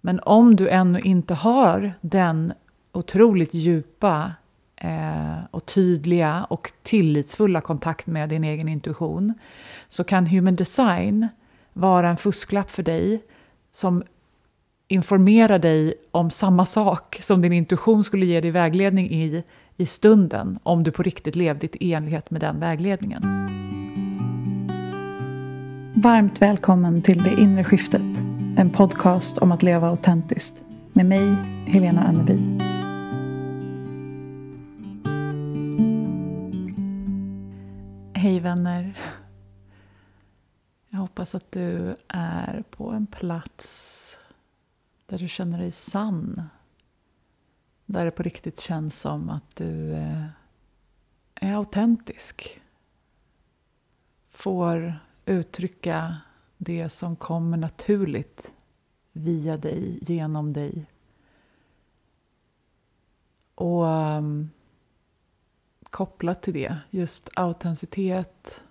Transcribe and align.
Men 0.00 0.20
om 0.20 0.56
du 0.56 0.68
ännu 0.68 1.00
inte 1.00 1.34
har 1.34 1.92
den 2.00 2.52
otroligt 2.92 3.54
djupa 3.54 4.32
eh, 4.76 5.38
och 5.50 5.66
tydliga 5.66 6.46
och 6.50 6.72
tillitsfulla 6.82 7.60
kontakt 7.60 8.06
med 8.06 8.28
din 8.28 8.44
egen 8.44 8.68
intuition 8.68 9.34
så 9.88 10.04
kan 10.04 10.26
human 10.26 10.56
design 10.56 11.28
vara 11.72 12.10
en 12.10 12.16
fusklapp 12.16 12.70
för 12.70 12.82
dig 12.82 13.22
som 13.72 14.02
informerar 14.88 15.58
dig 15.58 15.94
om 16.10 16.30
samma 16.30 16.64
sak 16.64 17.18
som 17.22 17.42
din 17.42 17.52
intuition 17.52 18.04
skulle 18.04 18.26
ge 18.26 18.40
dig 18.40 18.50
vägledning 18.50 19.10
i 19.10 19.44
i 19.76 19.86
stunden 19.86 20.58
om 20.62 20.82
du 20.82 20.90
på 20.90 21.02
riktigt 21.02 21.36
levde 21.36 21.68
i 21.84 21.92
enlighet 21.92 22.30
med 22.30 22.40
den 22.40 22.60
vägledningen. 22.60 23.22
Varmt 25.94 26.42
välkommen 26.42 27.02
till 27.02 27.22
Det 27.22 27.42
inre 27.42 27.64
skiftet, 27.64 28.02
en 28.60 28.70
podcast 28.70 29.38
om 29.38 29.52
att 29.52 29.62
leva 29.62 29.88
autentiskt 29.88 30.54
med 30.92 31.06
mig, 31.06 31.36
Helena 31.66 32.00
Anneby. 32.00 32.58
Hej 38.14 38.40
vänner! 38.40 38.98
Jag 40.88 40.98
hoppas 40.98 41.34
att 41.34 41.52
du 41.52 41.96
är 42.08 42.64
på 42.70 42.90
en 42.90 43.06
plats 43.06 44.16
där 45.06 45.18
du 45.18 45.28
känner 45.28 45.58
dig 45.58 45.72
sann 45.72 46.42
där 47.86 48.04
det 48.04 48.10
på 48.10 48.22
riktigt 48.22 48.60
känns 48.60 49.00
som 49.00 49.30
att 49.30 49.56
du 49.56 49.92
eh, 49.92 50.26
är 51.34 51.54
autentisk. 51.54 52.60
Får 54.30 54.94
uttrycka 55.24 56.16
det 56.62 56.88
som 56.88 57.16
kommer 57.16 57.56
naturligt 57.56 58.52
via 59.12 59.56
dig, 59.56 59.98
genom 60.02 60.52
dig. 60.52 60.86
Och 63.54 63.84
um, 63.84 64.50
kopplat 65.82 66.42
till 66.42 66.54
det, 66.54 66.76
just 66.90 67.30
autenticitet, 67.34 68.62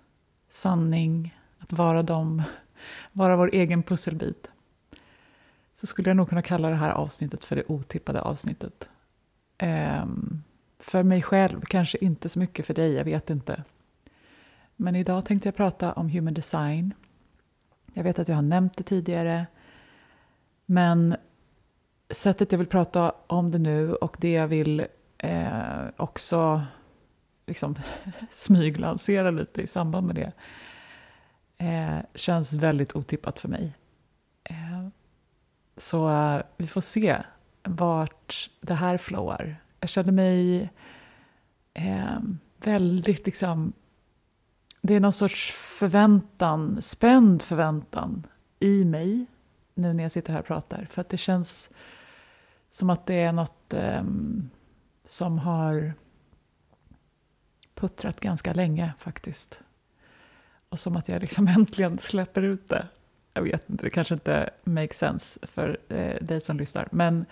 sanning, 0.50 1.38
att 1.60 1.74
vara 1.74 2.04
dem, 2.04 2.44
vara 3.12 3.36
vår 3.38 3.50
egen 3.54 3.84
pusselbit. 3.84 4.50
Så 5.74 5.88
skulle 5.88 6.10
jag 6.10 6.18
nog 6.18 6.30
kunna 6.30 6.42
kalla 6.42 6.70
det 6.70 6.76
här 6.76 6.92
avsnittet 6.92 7.46
för 7.46 7.56
det 7.56 7.64
otippade 7.68 8.22
avsnittet. 8.22 8.90
Um, 9.62 10.44
för 10.80 11.04
mig 11.04 11.22
själv, 11.22 11.62
kanske 11.62 11.98
inte 11.98 12.30
så 12.30 12.40
mycket 12.40 12.66
för 12.66 12.74
dig, 12.74 12.94
jag 12.94 13.06
vet 13.06 13.30
inte. 13.30 13.64
Men 14.76 14.96
idag 14.96 15.26
tänkte 15.26 15.48
jag 15.48 15.56
prata 15.56 15.94
om 15.94 16.10
human 16.10 16.34
design. 16.34 16.94
Jag 17.94 18.04
vet 18.04 18.20
att 18.20 18.28
jag 18.28 18.36
har 18.36 18.42
nämnt 18.42 18.78
det 18.78 18.84
tidigare. 18.84 19.48
Men 20.66 21.16
sättet 22.10 22.52
jag 22.52 22.60
vill 22.60 22.68
prata 22.68 23.14
om 23.28 23.52
det 23.52 23.60
nu 23.60 23.94
och 23.94 24.18
det 24.20 24.32
jag 24.32 24.48
vill 24.48 24.86
eh, 25.18 25.88
också 25.98 26.62
liksom 27.48 27.76
smyglansera 28.32 29.32
lite 29.32 29.62
i 29.62 29.68
samband 29.68 30.08
med 30.08 30.16
det 30.16 30.32
eh, 31.66 32.00
känns 32.16 32.54
väldigt 32.54 32.96
otippat 32.96 33.40
för 33.40 33.48
mig. 33.48 33.76
Eh, 34.44 34.88
så 35.78 36.10
eh, 36.10 36.42
vi 36.58 36.68
får 36.68 36.82
se 36.82 37.18
vart 37.64 38.50
det 38.62 38.74
här 38.74 38.98
flowar. 38.98 39.62
Jag 39.80 39.90
känner 39.90 40.12
mig 40.12 40.70
eh, 41.74 42.20
väldigt 42.58 43.26
liksom... 43.26 43.74
Det 44.82 44.96
är 44.96 45.00
någon 45.00 45.14
sorts 45.14 45.52
förväntan, 45.52 46.82
spänd 46.82 47.42
förväntan 47.42 48.28
i 48.60 48.86
mig 48.86 49.26
nu 49.74 49.94
när 49.94 50.04
jag 50.04 50.12
sitter 50.12 50.34
här 50.34 50.40
och 50.40 50.46
pratar. 50.46 50.88
För 50.90 51.02
att 51.02 51.10
det 51.10 51.18
känns 51.18 51.70
som 52.72 52.90
att 52.90 53.06
det 53.06 53.22
är 53.22 53.32
något 53.32 53.74
eh, 53.74 54.04
som 55.06 55.40
har 55.40 55.94
puttrat 57.76 58.20
ganska 58.20 58.54
länge 58.54 58.94
faktiskt. 59.00 59.62
Och 60.70 60.80
som 60.80 60.96
att 60.96 61.08
jag 61.08 61.22
liksom 61.22 61.48
äntligen 61.58 62.00
släpper 62.00 62.42
ut 62.42 62.70
det 62.70 62.88
jag 63.40 63.44
vet 63.44 63.70
inte, 63.70 63.84
det 63.84 63.90
kanske 63.90 64.14
inte 64.14 64.50
makes 64.64 64.98
sense 64.98 65.40
för 65.48 65.78
eh, 65.90 66.24
dig 66.24 66.42
som 66.42 66.58
lyssnar. 66.58 66.88
Men 66.92 67.26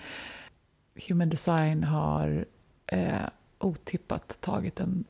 human 1.08 1.30
design 1.30 1.84
har 1.84 2.46
eh, 2.86 3.30
otippat 3.60 4.38
tagit 4.42 4.80
en 4.80 5.04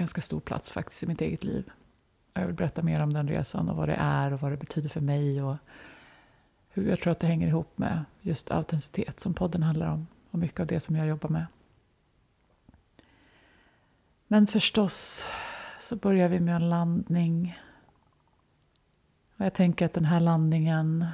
ganska 0.00 0.20
stor 0.20 0.40
plats 0.40 0.70
faktiskt 0.70 1.02
i 1.02 1.06
mitt 1.06 1.20
eget 1.20 1.44
liv. 1.44 1.70
Jag 2.34 2.46
vill 2.46 2.54
berätta 2.54 2.82
mer 2.82 3.02
om 3.02 3.12
den 3.12 3.28
resan 3.28 3.68
och 3.68 3.76
vad 3.76 3.88
det 3.88 3.96
är 3.98 4.32
och 4.32 4.40
vad 4.40 4.52
det 4.52 4.56
betyder 4.56 4.88
för 4.88 5.00
mig 5.00 5.42
och 5.42 5.56
hur 6.68 6.88
jag 6.88 7.00
tror 7.00 7.12
att 7.12 7.18
det 7.18 7.26
hänger 7.26 7.48
ihop 7.48 7.78
med 7.78 8.04
just 8.20 8.50
autenticitet 8.50 9.20
som 9.20 9.34
podden 9.34 9.62
handlar 9.62 9.86
om 9.86 10.06
och 10.30 10.38
mycket 10.38 10.60
av 10.60 10.66
det 10.66 10.80
som 10.80 10.96
jag 10.96 11.06
jobbar 11.06 11.28
med. 11.28 11.46
Men 14.26 14.46
förstås 14.46 15.26
så 15.80 15.96
börjar 15.96 16.28
vi 16.28 16.40
med 16.40 16.56
en 16.56 16.70
landning 16.70 17.58
och 19.36 19.44
jag 19.44 19.54
tänker 19.54 19.86
att 19.86 19.94
den 19.94 20.04
här 20.04 20.20
landningen 20.20 21.06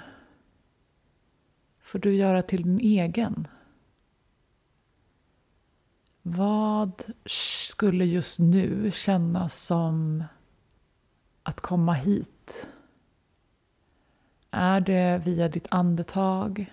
får 1.81 1.99
du 1.99 2.15
göra 2.15 2.43
till 2.43 2.63
din 2.63 2.81
egen. 2.81 3.49
Vad 6.29 7.03
skulle 7.27 8.05
just 8.05 8.39
nu 8.39 8.91
kännas 8.91 9.65
som 9.65 10.25
att 11.43 11.61
komma 11.61 11.93
hit? 11.93 12.67
Är 14.51 14.81
det 14.81 15.23
via 15.25 15.49
ditt 15.49 15.67
andetag? 15.71 16.73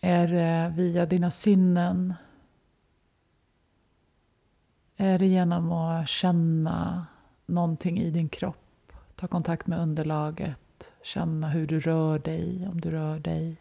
Är 0.00 0.28
det 0.28 0.72
via 0.76 1.06
dina 1.06 1.30
sinnen? 1.30 2.14
Är 4.96 5.18
det 5.18 5.26
genom 5.26 5.72
att 5.72 6.08
känna 6.08 7.06
någonting 7.46 8.00
i 8.00 8.10
din 8.10 8.28
kropp? 8.28 8.92
Ta 9.14 9.26
kontakt 9.26 9.66
med 9.66 9.78
underlaget, 9.80 10.92
känna 11.02 11.48
hur 11.48 11.66
du 11.66 11.80
rör 11.80 12.18
dig, 12.18 12.68
om 12.68 12.80
du 12.80 12.90
rör 12.90 13.18
dig. 13.18 13.56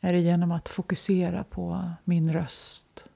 Är 0.00 0.12
det 0.12 0.20
genom 0.20 0.52
att 0.52 0.68
fokusera 0.68 1.44
på 1.44 1.90
min 2.04 2.32
röst? 2.32 3.08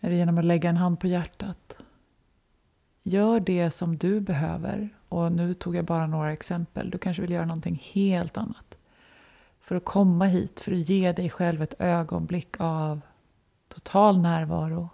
Är 0.00 0.10
det 0.10 0.16
genom 0.16 0.38
att 0.38 0.44
lägga 0.44 0.70
en 0.70 0.76
hand 0.76 1.00
på 1.00 1.06
hjärtat? 1.06 1.76
Gör 3.02 3.40
det 3.40 3.70
som 3.70 3.98
du 3.98 4.20
behöver. 4.20 4.88
Och 5.08 5.32
nu 5.32 5.54
tog 5.54 5.76
jag 5.76 5.84
bara 5.84 6.06
några 6.06 6.32
exempel. 6.32 6.90
Du 6.90 6.98
kanske 6.98 7.22
vill 7.22 7.30
göra 7.30 7.46
någonting 7.46 7.82
helt 7.92 8.36
annat. 8.36 8.78
För 9.60 9.76
att 9.76 9.84
komma 9.84 10.26
hit, 10.26 10.60
för 10.60 10.72
att 10.72 10.88
ge 10.88 11.12
dig 11.12 11.30
själv 11.30 11.62
ett 11.62 11.80
ögonblick 11.80 12.56
av 12.58 13.00
total 13.68 14.20
närvaro 14.20 14.88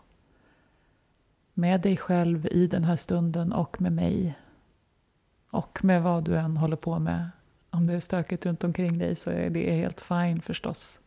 med 1.54 1.80
dig 1.80 1.96
själv 1.96 2.46
i 2.46 2.66
den 2.66 2.84
här 2.84 2.96
stunden 2.96 3.52
och 3.52 3.80
med 3.80 3.92
mig. 3.92 4.38
Och 5.50 5.84
med 5.84 6.02
vad 6.02 6.24
du 6.24 6.36
än 6.36 6.56
håller 6.56 6.76
på 6.76 6.98
med. 6.98 7.30
Om 7.70 7.86
det 7.86 7.94
är 7.94 8.00
stökigt 8.00 8.46
runt 8.46 8.64
omkring 8.64 8.98
dig 8.98 9.16
så 9.16 9.30
är 9.30 9.50
det 9.50 9.74
helt 9.74 10.00
fine 10.00 10.40
förstås. 10.40 11.00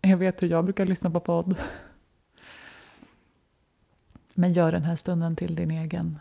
Jag 0.00 0.16
vet 0.16 0.42
hur 0.42 0.48
jag 0.48 0.64
brukar 0.64 0.86
lyssna 0.86 1.10
på 1.10 1.20
podd. 1.20 1.56
Men 4.34 4.52
gör 4.52 4.72
den 4.72 4.84
här 4.84 4.96
stunden 4.96 5.36
till 5.36 5.54
din 5.54 5.70
egen. 5.70 6.18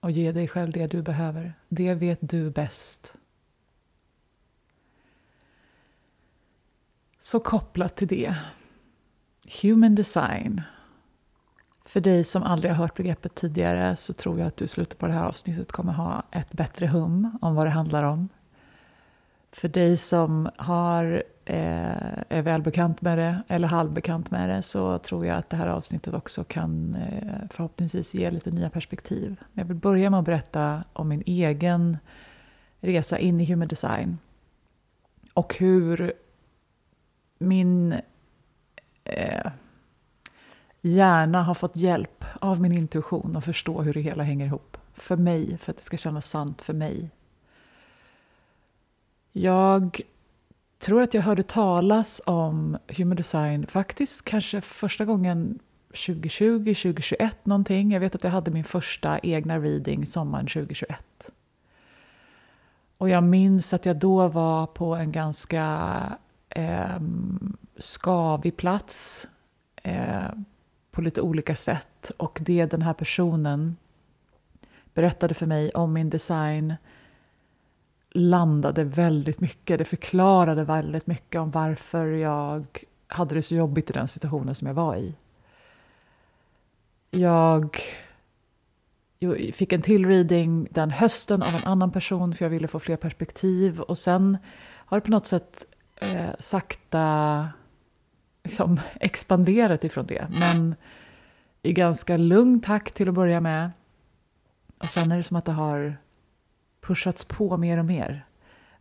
Och 0.00 0.10
ge 0.10 0.32
dig 0.32 0.48
själv 0.48 0.72
det 0.72 0.86
du 0.86 1.02
behöver. 1.02 1.54
Det 1.68 1.94
vet 1.94 2.18
du 2.20 2.50
bäst. 2.50 3.14
Så 7.20 7.40
kopplat 7.40 7.96
till 7.96 8.08
det. 8.08 8.36
Human 9.62 9.94
design 9.94 10.62
för 11.92 12.00
dig 12.00 12.24
som 12.24 12.42
aldrig 12.42 12.72
har 12.72 12.76
hört 12.76 12.96
begreppet 12.96 13.34
tidigare 13.34 13.96
så 13.96 14.12
tror 14.12 14.38
jag 14.38 14.46
att 14.46 14.56
du 14.56 14.64
i 14.64 14.68
slutet 14.68 14.98
på 14.98 15.06
det 15.06 15.12
här 15.12 15.24
avsnittet 15.24 15.72
kommer 15.72 15.92
ha 15.92 16.22
ett 16.30 16.52
bättre 16.52 16.86
hum 16.86 17.38
om 17.42 17.54
vad 17.54 17.66
det 17.66 17.70
handlar 17.70 18.02
om. 18.02 18.28
För 19.50 19.68
dig 19.68 19.96
som 19.96 20.50
har, 20.56 21.22
eh, 21.44 22.22
är 22.28 22.42
välbekant 22.42 23.02
med 23.02 23.18
det 23.18 23.42
eller 23.48 23.68
halvbekant 23.68 24.30
med 24.30 24.48
det 24.48 24.62
så 24.62 24.98
tror 24.98 25.26
jag 25.26 25.38
att 25.38 25.50
det 25.50 25.56
här 25.56 25.66
avsnittet 25.66 26.14
också 26.14 26.44
kan 26.44 26.94
eh, 26.94 27.48
förhoppningsvis 27.50 28.14
ge 28.14 28.30
lite 28.30 28.50
nya 28.50 28.70
perspektiv. 28.70 29.36
Jag 29.52 29.64
vill 29.64 29.76
börja 29.76 30.10
med 30.10 30.18
att 30.20 30.26
berätta 30.26 30.84
om 30.92 31.08
min 31.08 31.22
egen 31.26 31.98
resa 32.80 33.18
in 33.18 33.40
i 33.40 33.44
human 33.44 33.68
design 33.68 34.18
och 35.34 35.54
hur 35.54 36.12
min 37.38 37.94
eh, 39.04 39.50
gärna 40.82 41.42
har 41.42 41.54
fått 41.54 41.76
hjälp 41.76 42.24
av 42.40 42.60
min 42.60 42.72
intuition 42.72 43.36
att 43.36 43.44
förstå 43.44 43.82
hur 43.82 43.94
det 43.94 44.00
hela 44.00 44.22
hänger 44.22 44.46
ihop. 44.46 44.76
För 44.94 45.16
mig, 45.16 45.58
för 45.58 45.70
att 45.70 45.76
det 45.76 45.84
ska 45.84 45.96
kännas 45.96 46.30
sant 46.30 46.62
för 46.62 46.74
mig. 46.74 47.10
Jag 49.32 50.00
tror 50.78 51.02
att 51.02 51.14
jag 51.14 51.22
hörde 51.22 51.42
talas 51.42 52.22
om 52.26 52.78
human 52.96 53.16
design 53.16 53.66
faktiskt 53.66 54.24
kanske 54.24 54.60
första 54.60 55.04
gången 55.04 55.58
2020, 55.88 56.58
2021 56.58 57.46
någonting. 57.46 57.92
Jag 57.92 58.00
vet 58.00 58.14
att 58.14 58.24
jag 58.24 58.30
hade 58.30 58.50
min 58.50 58.64
första 58.64 59.18
egna 59.18 59.58
reading 59.58 60.06
sommaren 60.06 60.46
2021. 60.46 61.30
Och 62.98 63.08
jag 63.08 63.24
minns 63.24 63.74
att 63.74 63.86
jag 63.86 63.96
då 63.96 64.28
var 64.28 64.66
på 64.66 64.94
en 64.94 65.12
ganska 65.12 65.98
eh, 66.48 67.00
skavig 67.78 68.56
plats 68.56 69.26
eh, 69.82 70.30
på 70.92 71.00
lite 71.00 71.20
olika 71.20 71.56
sätt. 71.56 72.12
Och 72.16 72.38
det 72.42 72.66
den 72.66 72.82
här 72.82 72.94
personen 72.94 73.76
berättade 74.94 75.34
för 75.34 75.46
mig 75.46 75.70
om 75.70 75.92
min 75.92 76.10
design 76.10 76.74
landade 78.10 78.84
väldigt 78.84 79.40
mycket. 79.40 79.78
Det 79.78 79.84
förklarade 79.84 80.64
väldigt 80.64 81.06
mycket 81.06 81.40
om 81.40 81.50
varför 81.50 82.06
jag 82.06 82.84
hade 83.06 83.34
det 83.34 83.42
så 83.42 83.54
jobbigt 83.54 83.90
i 83.90 83.92
den 83.92 84.08
situationen 84.08 84.54
som 84.54 84.66
jag 84.66 84.74
var 84.74 84.96
i. 84.96 85.14
Jag 87.10 87.80
fick 89.52 89.72
en 89.72 89.82
till 89.82 90.06
reading 90.06 90.68
den 90.70 90.90
hösten 90.90 91.42
av 91.42 91.54
en 91.54 91.72
annan 91.72 91.90
person 91.90 92.34
för 92.34 92.44
jag 92.44 92.50
ville 92.50 92.68
få 92.68 92.78
fler 92.78 92.96
perspektiv 92.96 93.80
och 93.80 93.98
sen 93.98 94.38
har 94.86 94.96
det 94.96 95.04
på 95.04 95.10
något 95.10 95.26
sätt 95.26 95.66
eh, 96.00 96.30
sakta 96.38 97.48
liksom, 98.44 98.80
expanderat 99.00 99.84
ifrån 99.84 100.06
det. 100.06 100.26
Men 100.40 100.74
i 101.62 101.72
ganska 101.72 102.16
lugn 102.16 102.60
takt 102.60 102.94
till 102.94 103.08
att 103.08 103.14
börja 103.14 103.40
med. 103.40 103.70
Och 104.78 104.90
sen 104.90 105.12
är 105.12 105.16
det 105.16 105.22
som 105.22 105.36
att 105.36 105.44
det 105.44 105.52
har 105.52 105.96
pushats 106.80 107.24
på 107.24 107.56
mer 107.56 107.78
och 107.78 107.84
mer. 107.84 108.26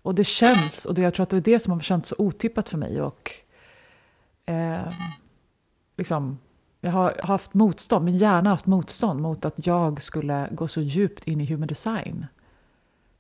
Och 0.02 0.16
det 0.16 0.24
känns, 0.24 0.86
och 0.86 0.94
det, 0.94 1.02
jag 1.02 1.14
tror 1.14 1.24
att 1.24 1.30
det 1.30 1.38
är 1.38 1.42
det 1.42 1.60
som 1.60 1.74
har 1.74 1.80
känts 1.80 2.10
så 2.10 2.16
otippat 2.18 2.70
för 2.70 2.78
mig. 2.78 3.02
Och 3.02 3.32
eh, 4.46 4.92
liksom, 5.98 6.40
jag 6.82 6.92
har 6.92 7.22
haft 7.24 7.54
motstånd, 7.54 8.06
min 8.06 8.18
hjärna 8.18 8.50
har 8.50 8.56
haft 8.56 8.66
motstånd 8.66 9.22
mot 9.22 9.46
att 9.46 9.68
jag 9.68 10.02
skulle 10.02 10.48
gå 10.52 10.68
så 10.68 10.82
djupt 10.82 11.24
in 11.28 11.42
i 11.42 11.46
human 11.46 11.68
design. 11.68 12.26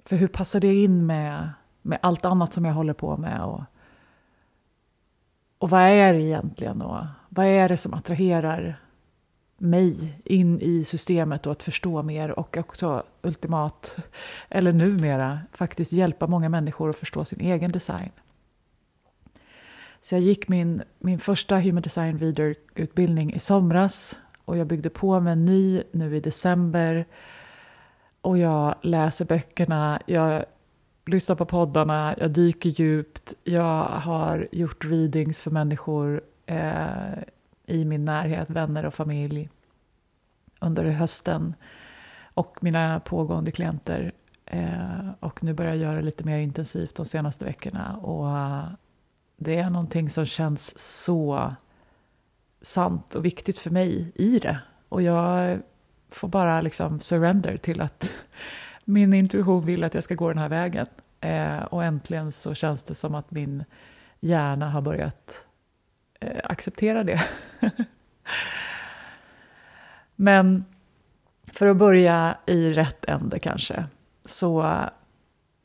För 0.05 0.15
hur 0.15 0.27
passar 0.27 0.59
det 0.59 0.73
in 0.73 1.05
med, 1.05 1.49
med 1.81 1.99
allt 2.01 2.25
annat 2.25 2.53
som 2.53 2.65
jag 2.65 2.73
håller 2.73 2.93
på 2.93 3.17
med? 3.17 3.41
Och, 3.41 3.61
och 5.61 5.69
vad 5.69 5.81
är 5.81 6.13
det 6.13 6.21
egentligen? 6.21 6.79
då? 6.79 7.07
vad 7.29 7.45
är 7.45 7.69
det 7.69 7.77
som 7.77 7.93
attraherar 7.93 8.79
mig 9.57 10.21
in 10.25 10.61
i 10.61 10.83
systemet 10.83 11.45
och 11.45 11.51
att 11.51 11.63
förstå 11.63 12.03
mer 12.03 12.39
och 12.39 12.57
också 12.57 13.03
ultimat, 13.21 13.97
eller 14.49 14.73
numera, 14.73 15.39
faktiskt 15.51 15.91
hjälpa 15.91 16.27
många 16.27 16.49
människor 16.49 16.89
att 16.89 16.95
förstå 16.95 17.25
sin 17.25 17.39
egen 17.39 17.71
design. 17.71 18.09
Så 20.01 20.15
jag 20.15 20.21
gick 20.21 20.47
min, 20.47 20.83
min 20.99 21.19
första 21.19 21.59
Human 21.59 21.81
Design 21.81 22.19
Reader-utbildning 22.19 23.33
i 23.33 23.39
somras 23.39 24.19
och 24.45 24.57
jag 24.57 24.67
byggde 24.67 24.89
på 24.89 25.19
med 25.19 25.33
en 25.33 25.45
ny 25.45 25.83
nu 25.91 26.15
i 26.15 26.19
december. 26.19 27.05
Och 28.21 28.37
jag 28.37 28.75
läser 28.81 29.25
böckerna, 29.25 30.01
jag 30.05 30.45
lyssnar 31.05 31.35
på 31.35 31.45
poddarna, 31.45 32.15
jag 32.19 32.31
dyker 32.31 32.69
djupt. 32.69 33.33
Jag 33.43 33.83
har 33.85 34.47
gjort 34.51 34.85
readings 34.85 35.39
för 35.39 35.51
människor 35.51 36.21
eh, 36.45 37.13
i 37.65 37.85
min 37.85 38.05
närhet, 38.05 38.49
vänner 38.49 38.85
och 38.85 38.93
familj 38.93 39.49
under 40.59 40.85
hösten 40.85 41.55
och 42.33 42.57
mina 42.61 42.99
pågående 42.99 43.51
klienter. 43.51 44.11
Eh, 44.45 45.09
och 45.19 45.43
nu 45.43 45.53
börjar 45.53 45.73
jag 45.73 45.81
göra 45.81 46.01
lite 46.01 46.23
mer 46.23 46.37
intensivt 46.37 46.95
de 46.95 47.05
senaste 47.05 47.45
veckorna. 47.45 47.97
Och 48.01 48.37
eh, 48.37 48.65
det 49.37 49.55
är 49.55 49.69
någonting 49.69 50.09
som 50.09 50.25
känns 50.25 50.79
så 50.79 51.55
sant 52.61 53.15
och 53.15 53.25
viktigt 53.25 53.59
för 53.59 53.69
mig 53.69 54.11
i 54.15 54.39
det. 54.39 54.59
Och 54.89 55.01
jag 55.01 55.59
får 56.09 56.27
bara 56.27 56.61
liksom 56.61 56.99
surrender 56.99 57.57
till 57.57 57.81
att 57.81 58.15
min 58.91 59.13
intuition 59.13 59.65
vill 59.65 59.83
att 59.83 59.93
jag 59.93 60.03
ska 60.03 60.15
gå 60.15 60.27
den 60.27 60.37
här 60.37 60.49
vägen. 60.49 60.85
Eh, 61.19 61.57
och 61.57 61.83
äntligen 61.83 62.31
så 62.31 62.53
känns 62.53 62.83
det 62.83 62.95
som 62.95 63.15
att 63.15 63.31
min 63.31 63.63
hjärna 64.19 64.69
har 64.69 64.81
börjat 64.81 65.43
eh, 66.19 66.41
acceptera 66.43 67.03
det. 67.03 67.23
Men 70.15 70.65
för 71.53 71.67
att 71.67 71.77
börja 71.77 72.37
i 72.45 72.73
rätt 72.73 73.05
ände 73.05 73.39
kanske, 73.39 73.85
så 74.25 74.79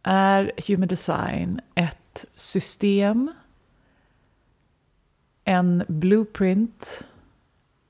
är 0.02 0.52
Human 0.68 0.88
Design 0.88 1.60
ett 1.74 2.24
system 2.34 3.32
en 5.44 5.84
blueprint. 5.88 7.04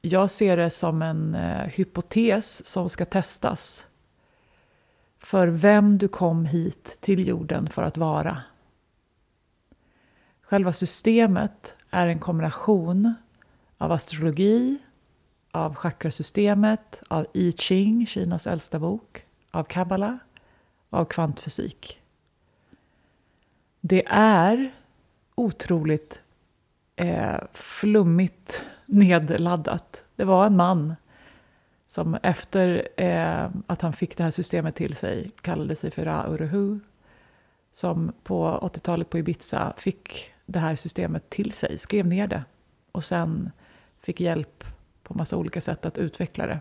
Jag 0.00 0.30
ser 0.30 0.56
det 0.56 0.70
som 0.70 1.02
en 1.02 1.34
eh, 1.34 1.66
hypotes 1.66 2.66
som 2.66 2.88
ska 2.88 3.04
testas 3.04 3.86
för 5.18 5.48
vem 5.48 5.98
du 5.98 6.08
kom 6.08 6.46
hit 6.46 6.98
till 7.00 7.28
jorden 7.28 7.68
för 7.68 7.82
att 7.82 7.96
vara. 7.96 8.42
Själva 10.40 10.72
systemet 10.72 11.74
är 11.90 12.06
en 12.06 12.18
kombination 12.18 13.14
av 13.78 13.92
astrologi, 13.92 14.78
av 15.50 15.74
chakrasystemet, 15.74 17.02
av 17.08 17.26
I 17.32 17.52
Ching, 17.52 18.06
Kinas 18.06 18.46
äldsta 18.46 18.78
bok, 18.78 19.24
av 19.50 19.64
kabbala 19.64 20.18
och 20.90 20.98
av 20.98 21.04
kvantfysik. 21.04 22.00
Det 23.80 24.06
är 24.08 24.72
otroligt 25.34 26.20
eh, 26.96 27.38
flummigt 27.52 28.64
nedladdat. 28.86 30.04
Det 30.16 30.24
var 30.24 30.46
en 30.46 30.56
man 30.56 30.94
som 31.86 32.14
efter 32.22 32.88
eh, 32.96 33.50
att 33.66 33.82
han 33.82 33.92
fick 33.92 34.16
det 34.16 34.22
här 34.22 34.30
systemet 34.30 34.74
till 34.74 34.96
sig 34.96 35.30
kallade 35.40 35.76
sig 35.76 35.90
för 35.90 36.04
Ra-Uruhu 36.04 36.80
som 37.72 38.12
på 38.22 38.58
80-talet 38.62 39.10
på 39.10 39.18
Ibiza 39.18 39.74
fick 39.76 40.32
det 40.46 40.58
här 40.58 40.76
systemet 40.76 41.30
till 41.30 41.52
sig, 41.52 41.78
skrev 41.78 42.06
ner 42.06 42.26
det 42.26 42.44
och 42.92 43.04
sen 43.04 43.50
fick 44.00 44.20
hjälp 44.20 44.64
på 45.02 45.14
massa 45.14 45.36
olika 45.36 45.60
sätt 45.60 45.86
att 45.86 45.98
utveckla 45.98 46.46
det. 46.46 46.60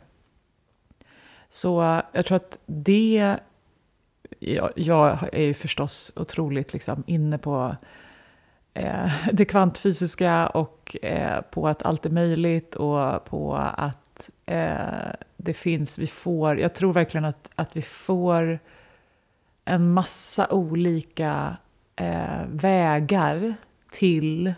Så 1.50 2.02
jag 2.12 2.26
tror 2.26 2.36
att 2.36 2.60
det... 2.66 3.38
Jag, 4.40 4.72
jag 4.76 5.30
är 5.34 5.42
ju 5.42 5.54
förstås 5.54 6.12
otroligt 6.16 6.74
liksom 6.74 7.04
inne 7.08 7.38
på 7.38 7.76
eh, 8.74 9.12
det 9.34 9.46
kvantfysiska 9.46 10.48
och 10.48 10.98
eh, 11.02 11.42
på 11.42 11.68
att 11.68 11.84
allt 11.84 12.06
är 12.06 12.10
möjligt 12.10 12.76
och 12.76 13.26
på 13.26 13.56
att 13.56 14.05
eh, 14.46 15.12
det 15.38 15.54
finns, 15.54 15.98
vi 16.00 16.08
får, 16.08 16.60
jag 16.60 16.76
tror 16.76 16.94
verkligen 16.94 17.26
att, 17.26 17.50
att 17.56 17.76
vi 17.76 17.82
får 17.82 18.60
en 19.66 19.94
massa 19.94 20.48
olika 20.50 21.58
eh, 21.96 22.46
vägar 22.48 23.56
till 23.92 24.54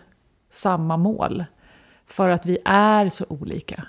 samma 0.50 0.96
mål. 0.96 1.44
För 2.06 2.28
att 2.28 2.46
vi 2.46 2.58
är 2.64 3.08
så 3.08 3.24
olika. 3.28 3.86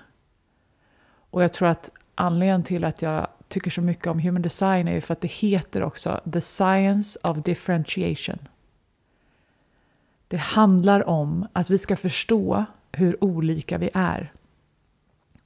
Och 1.30 1.44
jag 1.44 1.54
tror 1.54 1.68
att 1.68 1.92
anledningen 2.16 2.64
till 2.64 2.84
att 2.84 3.02
jag 3.02 3.28
tycker 3.48 3.72
så 3.72 3.82
mycket 3.82 4.08
om 4.08 4.20
human 4.20 4.42
design 4.42 4.88
är 4.88 5.02
för 5.02 5.14
att 5.14 5.22
det 5.22 5.32
heter 5.32 5.84
också 5.84 6.22
the 6.34 6.42
science 6.42 7.20
of 7.24 7.38
differentiation. 7.38 8.40
Det 10.28 10.38
handlar 10.38 11.10
om 11.10 11.48
att 11.54 11.70
vi 11.70 11.78
ska 11.78 11.96
förstå 11.96 12.66
hur 12.92 13.24
olika 13.24 13.78
vi 13.78 13.90
är. 13.94 14.32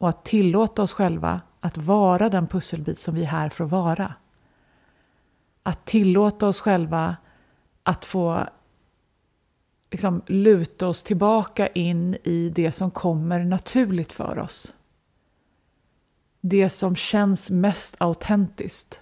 Och 0.03 0.09
att 0.09 0.25
tillåta 0.25 0.83
oss 0.83 0.93
själva 0.93 1.41
att 1.59 1.77
vara 1.77 2.29
den 2.29 2.47
pusselbit 2.47 2.99
som 2.99 3.15
vi 3.15 3.21
är 3.21 3.27
här 3.27 3.49
för 3.49 3.63
att 3.63 3.71
vara. 3.71 4.15
Att 5.63 5.85
tillåta 5.85 6.47
oss 6.47 6.61
själva 6.61 7.15
att 7.83 8.05
få 8.05 8.47
liksom, 9.91 10.21
luta 10.25 10.87
oss 10.87 11.03
tillbaka 11.03 11.67
in 11.67 12.17
i 12.23 12.49
det 12.49 12.71
som 12.71 12.91
kommer 12.91 13.43
naturligt 13.43 14.13
för 14.13 14.39
oss. 14.39 14.73
Det 16.41 16.69
som 16.69 16.95
känns 16.95 17.51
mest 17.51 17.95
autentiskt. 17.97 19.01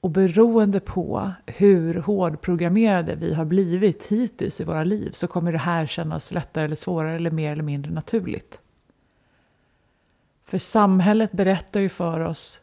Och 0.00 0.10
beroende 0.10 0.80
på 0.80 1.32
hur 1.46 1.94
hårdprogrammerade 1.94 3.14
vi 3.14 3.34
har 3.34 3.44
blivit 3.44 4.06
hittills 4.06 4.60
i 4.60 4.64
våra 4.64 4.84
liv 4.84 5.10
så 5.10 5.26
kommer 5.26 5.52
det 5.52 5.58
här 5.58 5.86
kännas 5.86 6.32
lättare 6.32 6.64
eller 6.64 6.76
svårare 6.76 7.16
eller 7.16 7.30
mer 7.30 7.52
eller 7.52 7.62
mindre 7.62 7.92
naturligt. 7.92 8.61
För 10.52 10.58
samhället 10.58 11.32
berättar 11.32 11.80
ju 11.80 11.88
för 11.88 12.20
oss 12.20 12.60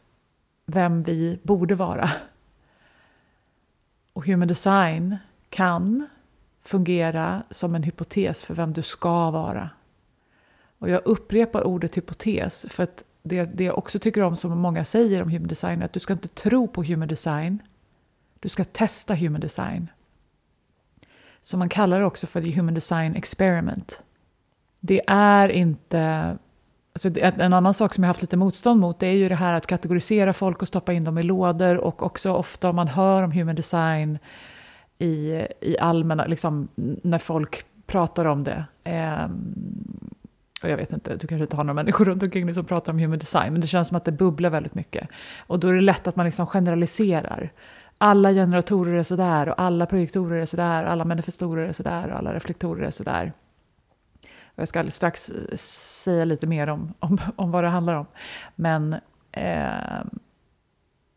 vem 0.66 1.02
vi 1.02 1.40
borde 1.42 1.74
vara. 1.74 2.10
Och 4.12 4.26
human 4.26 4.48
design 4.48 5.16
kan 5.48 6.08
fungera 6.62 7.42
som 7.50 7.74
en 7.74 7.82
hypotes 7.82 8.42
för 8.42 8.54
vem 8.54 8.72
du 8.72 8.82
ska 8.82 9.30
vara. 9.30 9.70
Och 10.78 10.88
jag 10.88 11.02
upprepar 11.04 11.66
ordet 11.66 11.96
hypotes 11.96 12.66
för 12.68 12.82
att 12.82 13.04
det, 13.22 13.44
det 13.44 13.64
jag 13.64 13.78
också 13.78 13.98
tycker 13.98 14.22
om, 14.22 14.36
som 14.36 14.58
många 14.58 14.84
säger 14.84 15.22
om 15.22 15.30
human 15.30 15.48
design, 15.48 15.80
är 15.80 15.84
att 15.84 15.92
du 15.92 16.00
ska 16.00 16.12
inte 16.12 16.28
tro 16.28 16.68
på 16.68 16.84
human 16.84 17.08
design. 17.08 17.62
Du 18.40 18.48
ska 18.48 18.64
testa 18.64 19.14
human 19.14 19.40
design. 19.40 19.90
Så 21.42 21.56
man 21.56 21.68
kallar 21.68 22.00
det 22.00 22.06
också 22.06 22.26
för 22.26 22.42
the 22.42 22.50
human 22.50 22.74
design 22.74 23.16
experiment. 23.16 24.02
Det 24.80 25.00
är 25.06 25.48
inte 25.48 26.38
Alltså 26.92 27.20
en 27.20 27.52
annan 27.52 27.74
sak 27.74 27.94
som 27.94 28.04
jag 28.04 28.08
haft 28.08 28.22
lite 28.22 28.36
motstånd 28.36 28.80
mot 28.80 28.98
det 28.98 29.06
är 29.06 29.12
ju 29.12 29.28
det 29.28 29.34
här 29.34 29.54
att 29.54 29.66
kategorisera 29.66 30.32
folk 30.32 30.62
och 30.62 30.68
stoppa 30.68 30.92
in 30.92 31.04
dem 31.04 31.18
i 31.18 31.22
lådor 31.22 31.76
och 31.76 32.02
också 32.02 32.32
ofta 32.32 32.68
om 32.68 32.76
man 32.76 32.88
hör 32.88 33.22
om 33.22 33.32
human 33.32 33.54
design 33.54 34.18
i, 34.98 35.46
i 35.60 35.78
allmänna, 35.78 36.26
liksom 36.26 36.68
när 37.02 37.18
folk 37.18 37.64
pratar 37.86 38.24
om 38.24 38.44
det. 38.44 38.64
Eh, 38.84 39.24
och 40.62 40.70
jag 40.70 40.76
vet 40.76 40.92
inte, 40.92 41.16
du 41.16 41.26
kanske 41.26 41.42
inte 41.42 41.56
har 41.56 41.64
några 41.64 41.74
människor 41.74 42.04
runt 42.04 42.22
omkring 42.22 42.46
dig 42.46 42.54
som 42.54 42.64
pratar 42.64 42.92
om 42.92 42.98
human 42.98 43.18
design, 43.18 43.52
men 43.52 43.60
det 43.60 43.66
känns 43.66 43.88
som 43.88 43.96
att 43.96 44.04
det 44.04 44.12
bubblar 44.12 44.50
väldigt 44.50 44.74
mycket. 44.74 45.08
Och 45.38 45.60
då 45.60 45.68
är 45.68 45.74
det 45.74 45.80
lätt 45.80 46.06
att 46.06 46.16
man 46.16 46.26
liksom 46.26 46.46
generaliserar. 46.46 47.52
Alla 47.98 48.32
generatorer 48.32 48.94
är 48.94 49.02
sådär, 49.02 49.48
och 49.48 49.60
alla 49.60 49.86
projektorer 49.86 50.40
är 50.40 50.46
sådär, 50.46 50.84
alla 50.84 51.04
manifestorer 51.04 51.68
är 51.68 51.72
sådär, 51.72 52.10
och 52.10 52.18
alla 52.18 52.34
reflektorer 52.34 52.86
är 52.86 52.90
sådär. 52.90 53.32
Och 54.54 54.58
jag 54.58 54.68
ska 54.68 54.78
alldeles 54.78 54.96
strax 54.96 55.30
eh, 55.30 55.56
säga 55.56 56.24
lite 56.24 56.46
mer 56.46 56.66
om, 56.66 56.94
om, 57.00 57.18
om 57.36 57.50
vad 57.50 57.64
det 57.64 57.68
handlar 57.68 57.94
om. 57.94 58.06
Men 58.56 58.96
eh, 59.32 60.02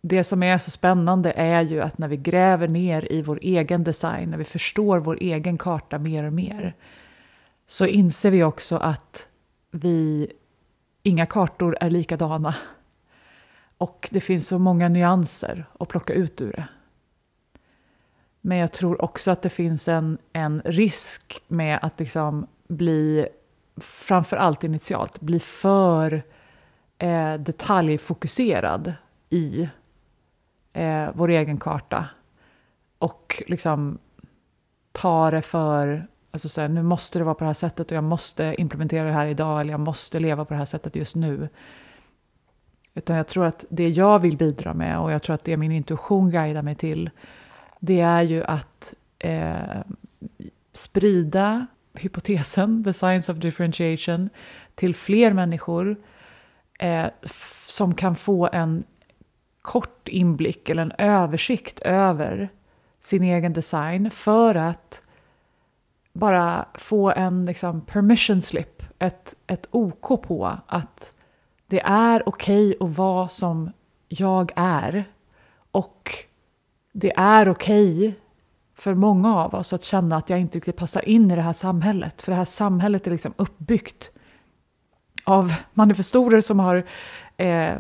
det 0.02 0.24
som 0.24 0.44
är 0.44 0.58
så 0.58 0.72
spännande 0.72 1.32
är 1.32 1.62
ju 1.62 1.82
att 1.82 1.98
när 1.98 2.08
vi 2.08 2.18
gräver 2.18 2.68
ner 2.68 3.12
i 3.12 3.22
vår 3.22 3.40
egen 3.42 3.84
design, 3.84 4.30
när 4.30 4.38
vi 4.38 4.44
förstår 4.44 5.00
vår 5.00 5.18
egen 5.22 5.58
karta 5.58 6.00
mer 6.00 6.24
och 6.24 6.34
mer, 6.34 6.76
så 7.68 7.86
inser 7.86 8.32
vi 8.32 8.44
också 8.44 8.78
att 8.78 9.28
vi, 9.72 10.32
inga 11.04 11.26
kartor 11.26 11.78
är 11.80 11.90
likadana. 11.90 12.56
Och 13.78 14.10
det 14.12 14.22
finns 14.22 14.48
så 14.48 14.60
många 14.60 14.90
nyanser 14.90 15.66
att 15.80 15.88
plocka 15.88 16.14
ut 16.14 16.42
ur 16.42 16.52
det. 16.52 16.68
Men 18.42 18.58
jag 18.58 18.72
tror 18.72 19.02
också 19.02 19.32
att 19.32 19.42
det 19.42 19.50
finns 19.50 19.88
en, 19.88 20.18
en 20.34 20.62
risk 20.66 21.44
med 21.48 21.80
att 21.82 22.00
liksom 22.00 22.48
bli, 22.74 23.28
framför 23.78 24.38
allt 24.38 24.64
initialt, 24.64 25.22
bli 25.22 25.40
för 25.40 26.24
eh, 26.98 27.34
detaljfokuserad 27.34 28.94
i 29.30 29.70
eh, 30.74 31.10
vår 31.14 31.30
egen 31.30 31.58
karta. 31.58 32.06
Och 32.98 33.44
liksom 33.48 33.98
ta 34.92 35.32
det 35.32 35.42
för, 35.42 36.08
alltså 36.32 36.50
så 36.50 36.62
här, 36.62 36.68
nu 36.68 36.84
måste 36.84 37.20
det 37.20 37.26
vara 37.26 37.36
på 37.36 37.44
det 37.44 37.50
här 37.50 37.54
sättet 37.54 37.92
och 37.92 37.98
jag 37.98 38.04
måste 38.04 38.56
implementera 38.58 39.06
det 39.06 39.14
här 39.14 39.28
idag 39.28 39.62
eller 39.62 39.72
jag 39.72 39.80
måste 39.80 40.20
leva 40.20 40.46
på 40.46 40.54
det 40.54 40.58
här 40.58 40.66
sättet 40.66 40.96
just 40.96 41.16
nu. 41.16 41.50
Utan 42.94 43.16
jag 43.16 43.28
tror 43.28 43.46
att 43.46 43.66
det 43.70 43.88
jag 43.88 44.20
vill 44.20 44.38
bidra 44.38 44.74
med 44.74 45.00
och 45.00 45.12
jag 45.12 45.24
tror 45.24 45.34
att 45.34 45.44
det 45.44 45.58
min 45.58 45.72
intuition 45.72 46.32
guidar 46.32 46.62
mig 46.62 46.76
till, 46.76 47.10
det 47.80 48.02
är 48.02 48.22
ju 48.22 48.44
att 48.44 48.94
eh, 49.20 49.82
sprida 50.74 51.68
hypotesen, 51.94 52.84
the 52.84 52.94
science 52.94 53.32
of 53.32 53.38
differentiation, 53.38 54.30
till 54.76 54.96
fler 54.96 55.34
människor 55.34 55.96
eh, 56.80 57.08
som 57.68 57.96
kan 57.96 58.16
få 58.16 58.50
en 58.54 58.84
kort 59.62 60.08
inblick 60.08 60.70
eller 60.70 60.82
en 60.82 60.94
översikt 60.98 61.80
över 61.80 62.50
sin 63.00 63.24
egen 63.24 63.54
design 63.54 64.12
för 64.12 64.56
att 64.56 65.02
bara 66.14 66.66
få 66.74 67.12
en 67.12 67.46
liksom, 67.46 67.82
permission 67.82 68.42
slip, 68.42 68.84
ett, 69.00 69.36
ett 69.48 69.68
OK 69.72 70.22
på 70.24 70.58
att 70.68 71.14
det 71.68 71.82
är 71.82 72.30
okej 72.30 72.76
okay 72.80 72.88
att 72.90 72.98
vara 72.98 73.28
som 73.28 73.72
jag 74.08 74.52
är 74.56 75.06
och 75.72 76.12
det 76.92 77.14
är 77.16 77.50
okej 77.50 77.98
okay 77.98 78.14
för 78.84 78.94
många 78.94 79.36
av 79.36 79.56
oss 79.56 79.74
att 79.74 79.84
känna 79.84 80.18
att 80.18 80.30
jag 80.30 80.40
inte 80.40 80.58
riktigt 80.58 80.76
passar 80.76 81.10
in 81.10 81.32
i 81.32 81.36
det 81.36 81.42
här 81.42 81.54
samhället. 81.54 82.22
För 82.22 82.32
det 82.32 82.36
här 82.36 82.46
samhället 82.46 83.08
är 83.08 83.12
liksom 83.12 83.34
uppbyggt 83.38 84.10
av 85.24 85.54
manifestorer 85.74 86.42
som 86.42 86.60
har 86.60 86.86
eh, 87.38 87.76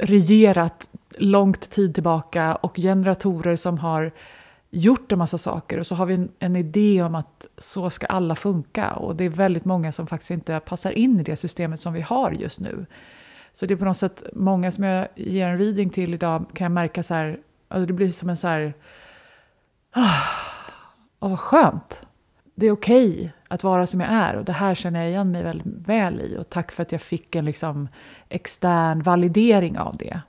regerat 0.00 0.88
långt 1.18 1.70
tid 1.70 1.94
tillbaka 1.94 2.54
och 2.54 2.76
generatorer 2.76 3.56
som 3.56 3.78
har 3.78 4.12
gjort 4.70 5.12
en 5.12 5.18
massa 5.18 5.38
saker 5.38 5.78
och 5.78 5.86
så 5.86 5.94
har 5.94 6.06
vi 6.06 6.14
en, 6.14 6.28
en, 6.38 6.56
idé 6.56 7.02
om 7.02 7.14
att 7.14 7.46
så 7.58 7.90
ska 7.90 8.06
alla 8.06 8.36
funka 8.36 8.92
och 8.92 9.16
det 9.16 9.24
är 9.24 9.28
väldigt 9.28 9.64
många 9.64 9.92
som 9.92 10.06
faktiskt 10.06 10.30
inte 10.30 10.60
passar 10.60 10.92
in 10.92 11.20
i 11.20 11.22
det 11.22 11.36
systemet 11.36 11.80
som 11.80 11.92
vi 11.92 12.00
har 12.00 12.30
just 12.30 12.60
nu. 12.60 12.86
Så 13.52 13.66
det 13.66 13.74
är 13.74 13.78
på 13.78 13.84
något 13.84 13.98
sätt 13.98 14.24
många 14.32 14.72
som 14.72 14.84
jag 14.84 15.08
ger 15.14 15.48
en 15.48 15.58
reading 15.58 15.90
till 15.90 16.14
idag 16.14 16.44
kan 16.54 16.64
jag 16.64 16.72
märka 16.72 17.02
så 17.02 17.14
här, 17.14 17.38
alltså 17.68 17.86
det 17.86 17.92
blir 17.92 18.12
som 18.12 18.28
en 18.28 18.36
så 18.36 18.48
här, 18.48 18.74
Ah, 19.96 20.20
åh, 21.20 21.26
oh, 21.26 21.30
vad 21.30 21.40
skönt. 21.40 22.06
Det 22.54 22.66
är 22.66 22.70
okej 22.70 23.10
okay 23.10 23.30
att 23.48 23.64
vara 23.64 23.86
som 23.86 24.00
jag 24.00 24.10
är 24.10 24.36
och 24.36 24.44
det 24.44 24.52
här 24.52 24.74
känner 24.74 25.00
jag 25.00 25.08
igen 25.08 25.30
mig 25.30 25.42
väldigt 25.42 25.66
väl 25.66 26.20
i 26.20 26.36
och 26.38 26.48
tack 26.48 26.72
för 26.72 26.82
att 26.82 26.92
jag 26.92 27.00
fick 27.00 27.34
en 27.34 27.44
liksom 27.44 27.88
extern 28.28 29.02
validering 29.02 29.78
av 29.78 29.96
det. 29.96 30.20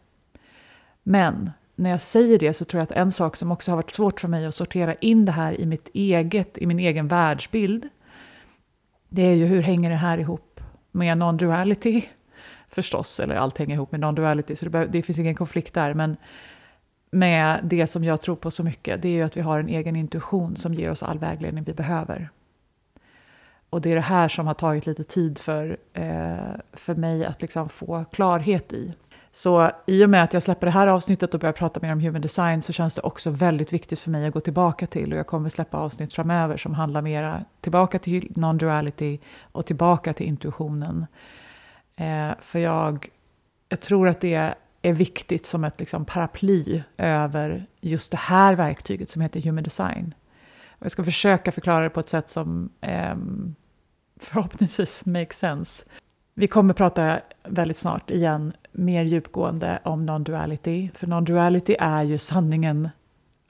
Men 1.04 1.52
när 1.76 1.90
jag 1.90 2.02
säger 2.02 2.40
det 2.40 2.54
så 2.54 2.66
tror 2.66 2.80
jag 2.80 2.84
att 2.84 2.92
en 2.92 3.12
sak 3.12 3.36
som 3.36 3.52
också 3.52 3.72
har 3.72 3.76
varit 3.76 3.92
svårt 3.92 4.20
för 4.20 4.28
mig 4.28 4.46
att 4.46 4.56
sortera 4.56 4.96
in 4.96 5.26
det 5.26 5.32
här 5.32 5.62
i 5.62 5.66
mitt 5.66 5.90
eget, 5.94 6.58
i 6.58 6.66
min 6.66 6.80
egen 6.80 7.08
världsbild, 7.08 7.90
det 9.10 9.22
är 9.22 9.36
ju 9.36 9.46
hur 9.46 9.62
hänger 9.62 9.90
det 9.90 9.96
här 9.96 10.18
ihop 10.18 10.62
med 10.92 11.18
non-duality? 11.18 12.02
Förstås, 12.70 13.20
eller 13.20 13.36
allt 13.36 13.58
hänger 13.58 13.76
ihop 13.76 13.92
med 13.92 14.02
non-duality, 14.02 14.56
så 14.56 14.70
det, 14.70 14.86
det 14.86 15.02
finns 15.02 15.20
ingen 15.20 15.36
konflikt 15.36 15.74
där, 15.74 15.94
men 15.94 16.18
med 17.10 17.60
det 17.64 17.88
som 17.88 18.04
jag 18.04 18.22
tror 18.22 18.36
på 18.36 18.52
så 18.52 18.64
mycket, 18.64 19.02
det 19.02 19.08
är 19.08 19.14
ju 19.14 19.22
att 19.22 19.38
vi 19.38 19.42
har 19.42 19.60
en 19.60 19.70
egen 19.70 19.96
intuition 19.96 20.58
som 20.58 20.74
ger 20.74 20.92
oss 20.92 21.04
all 21.04 21.20
vägledning 21.20 21.64
vi 21.64 21.74
behöver. 21.74 22.30
Och 23.70 23.82
det 23.82 23.92
är 23.92 23.96
det 23.96 24.02
här 24.02 24.28
som 24.28 24.48
har 24.48 24.54
tagit 24.54 24.86
lite 24.86 25.04
tid 25.04 25.38
för, 25.38 25.78
eh, 25.94 26.38
för 26.74 26.96
mig 26.96 27.26
att 27.26 27.42
liksom 27.42 27.70
få 27.70 28.06
klarhet 28.12 28.74
i. 28.74 28.94
Så 29.32 29.72
i 29.88 30.06
och 30.06 30.10
med 30.10 30.24
att 30.24 30.34
jag 30.34 30.44
släpper 30.44 30.68
det 30.68 30.72
här 30.72 30.88
avsnittet 30.88 31.34
och 31.34 31.40
börjar 31.40 31.54
prata 31.54 31.80
mer 31.80 31.92
om 31.92 32.00
human 32.00 32.22
design 32.22 32.62
så 32.62 32.74
känns 32.74 32.96
det 32.96 33.02
också 33.02 33.30
väldigt 33.30 33.74
viktigt 33.74 34.00
för 34.00 34.12
mig 34.12 34.28
att 34.28 34.34
gå 34.34 34.40
tillbaka 34.40 34.88
till 34.88 35.14
och 35.14 35.20
jag 35.20 35.28
kommer 35.28 35.50
släppa 35.50 35.78
avsnitt 35.78 36.14
framöver 36.14 36.58
som 36.58 36.74
handlar 36.74 37.02
mera 37.02 37.46
tillbaka 37.62 38.00
till 38.00 38.32
non-duality 38.36 39.20
och 39.52 39.66
tillbaka 39.66 40.14
till 40.14 40.26
intuitionen. 40.26 41.06
Eh, 41.96 42.32
för 42.40 42.60
jag, 42.60 43.10
jag 43.70 43.82
tror 43.82 44.08
att 44.08 44.22
det 44.22 44.56
är 44.90 44.94
viktigt 44.94 45.46
som 45.46 45.64
ett 45.64 45.80
liksom, 45.80 46.06
paraply 46.06 46.84
över 46.98 47.66
just 47.82 48.12
det 48.12 48.18
här 48.18 48.56
verktyget 48.56 49.10
som 49.10 49.22
heter 49.22 49.42
human 49.42 49.64
design. 49.64 50.14
Och 50.70 50.86
jag 50.86 50.92
ska 50.92 51.04
försöka 51.04 51.52
förklara 51.52 51.84
det 51.84 51.90
på 51.90 52.00
ett 52.00 52.10
sätt 52.10 52.30
som 52.30 52.70
eh, 52.82 53.16
förhoppningsvis 54.20 55.06
makes 55.06 55.38
sense. 55.38 55.86
Vi 56.34 56.48
kommer 56.48 56.74
prata 56.74 57.20
väldigt 57.44 57.78
snart 57.78 58.10
igen 58.10 58.54
mer 58.72 59.04
djupgående 59.04 59.80
om 59.84 60.10
non-duality. 60.10 60.90
För 60.94 61.08
non-duality 61.08 61.76
är 61.80 62.04
ju 62.04 62.18
sanningen 62.18 62.90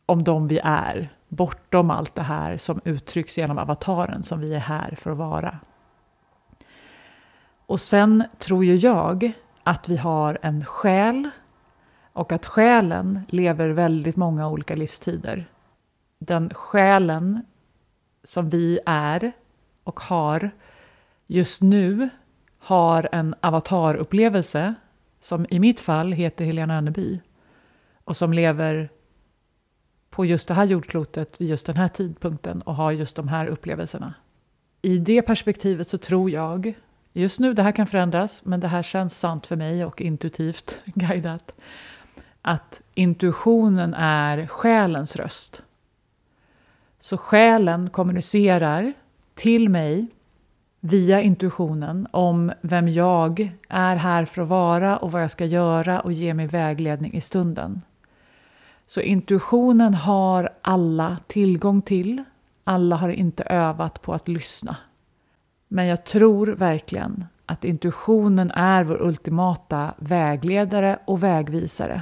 om 0.06 0.24
de 0.24 0.48
vi 0.48 0.60
är, 0.64 1.10
bortom 1.28 1.92
allt 1.92 2.16
det 2.16 2.22
här 2.22 2.58
som 2.58 2.82
uttrycks 2.84 3.38
genom 3.38 3.58
avataren 3.58 4.24
som 4.24 4.40
vi 4.40 4.54
är 4.54 4.60
här 4.60 4.96
för 4.98 5.12
att 5.12 5.18
vara. 5.18 5.60
Och 7.66 7.82
sen 7.82 8.24
tror 8.38 8.66
ju 8.66 8.76
jag 8.76 9.32
att 9.66 9.90
vi 9.90 9.98
har 9.98 10.38
en 10.42 10.66
själ 10.66 11.30
och 12.14 12.32
att 12.32 12.46
själen 12.46 13.22
lever 13.30 13.70
väldigt 13.70 14.16
många 14.16 14.50
olika 14.50 14.76
livstider. 14.76 15.46
Den 16.20 16.54
själen 16.54 17.42
som 18.24 18.50
vi 18.50 18.80
är 18.86 19.32
och 19.84 20.00
har 20.00 20.52
just 21.28 21.62
nu 21.62 22.10
har 22.60 23.10
en 23.12 23.36
avatarupplevelse 23.42 24.76
som 25.20 25.46
i 25.50 25.60
mitt 25.60 25.80
fall 25.80 26.12
heter 26.12 26.46
Helena 26.46 26.78
Anneby 26.78 27.20
och 28.04 28.18
som 28.18 28.34
lever 28.34 28.90
på 30.10 30.26
just 30.26 30.48
det 30.48 30.54
här 30.54 30.66
jordklotet 30.66 31.42
vid 31.42 31.50
just 31.50 31.66
den 31.66 31.78
här 31.78 31.88
tidpunkten 31.88 32.62
och 32.62 32.76
har 32.76 32.92
just 32.92 33.16
de 33.16 33.28
här 33.28 33.48
upplevelserna. 33.48 34.14
I 34.82 34.98
det 34.98 35.22
perspektivet 35.22 35.88
så 35.88 35.98
tror 35.98 36.30
jag, 36.30 36.74
just 37.22 37.40
nu, 37.40 37.54
det 37.54 37.64
här 37.64 37.72
kan 37.72 37.88
förändras, 37.88 38.46
men 38.46 38.60
det 38.60 38.68
här 38.68 38.84
känns 38.84 39.20
sant 39.20 39.46
för 39.46 39.56
mig 39.56 39.86
och 39.86 40.02
intuitivt 40.02 40.80
guidat, 40.86 41.52
att 42.42 42.82
intuitionen 42.94 43.94
är 43.94 44.48
själens 44.48 45.16
röst. 45.16 45.62
Så 47.00 47.18
själen 47.18 47.90
kommunicerar 47.90 48.94
till 49.36 49.70
mig 49.70 50.08
via 50.80 51.22
intuitionen 51.22 52.08
om 52.12 52.52
vem 52.62 52.90
jag 52.90 53.52
är 53.70 53.96
här 53.96 54.26
för 54.26 54.42
att 54.42 54.48
vara 54.48 54.98
och 54.98 55.12
vad 55.12 55.24
jag 55.24 55.32
ska 55.32 55.46
göra 55.46 56.00
och 56.00 56.14
ge 56.14 56.34
mig 56.34 56.48
vägledning 56.48 57.14
i 57.14 57.22
stunden. 57.22 57.82
Så 58.88 59.02
intuitionen 59.02 59.94
har 59.94 60.50
alla 60.62 61.18
tillgång 61.28 61.82
till. 61.82 62.24
Alla 62.64 62.96
har 62.96 63.10
inte 63.10 63.44
övat 63.44 64.02
på 64.02 64.14
att 64.14 64.28
lyssna. 64.28 64.78
Men 65.68 65.86
jag 65.86 66.06
tror 66.06 66.48
verkligen 66.48 67.26
att 67.46 67.66
intuitionen 67.66 68.52
är 68.52 68.84
vår 68.84 69.02
ultimata 69.02 69.94
vägledare 69.98 71.00
och 71.06 71.24
vägvisare. 71.24 72.02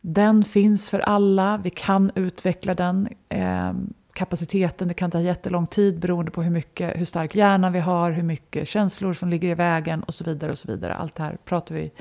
Den 0.00 0.44
finns 0.44 0.90
för 0.90 1.00
alla, 1.00 1.56
vi 1.56 1.70
kan 1.70 2.10
utveckla 2.14 2.74
den 2.74 3.08
eh, 3.28 3.72
kapaciteten, 4.12 4.88
det 4.88 4.94
kan 4.94 5.10
ta 5.10 5.20
jättelång 5.20 5.66
tid 5.66 5.98
beroende 5.98 6.30
på 6.30 6.42
hur, 6.42 6.50
mycket, 6.50 7.00
hur 7.00 7.04
stark 7.04 7.34
hjärna 7.34 7.70
vi 7.70 7.80
har, 7.80 8.10
hur 8.10 8.22
mycket 8.22 8.68
känslor 8.68 9.12
som 9.12 9.28
ligger 9.28 9.48
i 9.48 9.54
vägen 9.54 10.02
och 10.02 10.14
så 10.14 10.24
vidare. 10.24 10.50
och 10.50 10.58
så 10.58 10.72
vidare. 10.72 10.94
Allt 10.94 11.14
det 11.14 11.22
här 11.22 11.38
pratar 11.44 11.74
vi, 11.74 11.92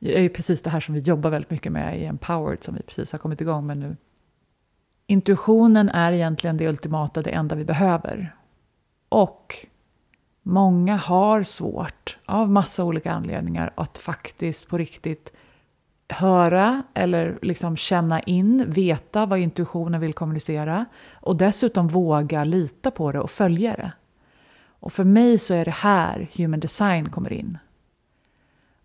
är 0.00 0.20
ju 0.20 0.28
precis 0.28 0.62
det 0.62 0.70
här 0.70 0.80
som 0.80 0.94
vi 0.94 1.00
jobbar 1.00 1.30
väldigt 1.30 1.50
mycket 1.50 1.72
med 1.72 2.00
i 2.00 2.04
Empowered 2.04 2.64
som 2.64 2.74
vi 2.74 2.82
precis 2.82 3.12
har 3.12 3.18
kommit 3.18 3.40
igång 3.40 3.66
med 3.66 3.76
nu. 3.76 3.96
Intuitionen 5.06 5.88
är 5.88 6.12
egentligen 6.12 6.56
det 6.56 6.68
ultimata, 6.68 7.22
det 7.22 7.30
enda 7.30 7.54
vi 7.54 7.64
behöver. 7.64 8.34
Och 9.08 9.66
många 10.48 10.96
har 10.96 11.42
svårt, 11.42 12.18
av 12.26 12.50
massa 12.50 12.84
olika 12.84 13.12
anledningar, 13.12 13.72
att 13.74 13.98
faktiskt 13.98 14.68
på 14.68 14.78
riktigt 14.78 15.32
höra 16.08 16.82
eller 16.94 17.38
liksom 17.42 17.76
känna 17.76 18.20
in, 18.20 18.64
veta 18.70 19.26
vad 19.26 19.38
intuitionen 19.38 20.00
vill 20.00 20.12
kommunicera 20.12 20.84
och 21.12 21.36
dessutom 21.36 21.88
våga 21.88 22.44
lita 22.44 22.90
på 22.90 23.12
det 23.12 23.20
och 23.20 23.30
följa 23.30 23.72
det. 23.72 23.92
Och 24.80 24.92
för 24.92 25.04
mig 25.04 25.38
så 25.38 25.54
är 25.54 25.64
det 25.64 25.70
här 25.70 26.28
human 26.36 26.60
design 26.60 27.10
kommer 27.10 27.32
in. 27.32 27.58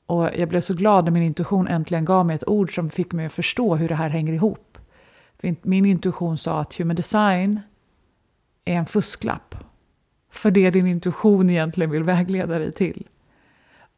Och 0.06 0.30
jag 0.36 0.50
blev 0.50 0.62
så 0.62 0.74
glad 0.74 1.04
när 1.06 1.12
min 1.12 1.24
intuition 1.24 1.68
äntligen 1.68 2.06
gav 2.06 2.26
mig 2.26 2.36
ett 2.36 2.48
ord 2.48 2.76
som 2.76 2.90
fick 2.90 3.14
mig 3.14 3.26
att 3.26 3.34
förstå 3.34 3.76
hur 3.76 3.90
det 3.90 3.96
här 3.96 4.10
hänger 4.10 4.34
ihop. 4.34 4.78
För 5.38 5.56
min 5.62 5.86
intuition 5.86 6.38
sa 6.38 6.60
att 6.60 6.74
human 6.74 6.96
design 6.96 7.60
är 8.66 8.76
en 8.76 8.86
fusklapp 8.86 9.56
för 10.34 10.52
det 10.52 10.70
din 10.70 10.88
intuition 10.88 11.50
egentligen 11.50 11.92
vill 11.92 12.04
vägleda 12.04 12.60
dig 12.60 12.72
till. 12.72 13.08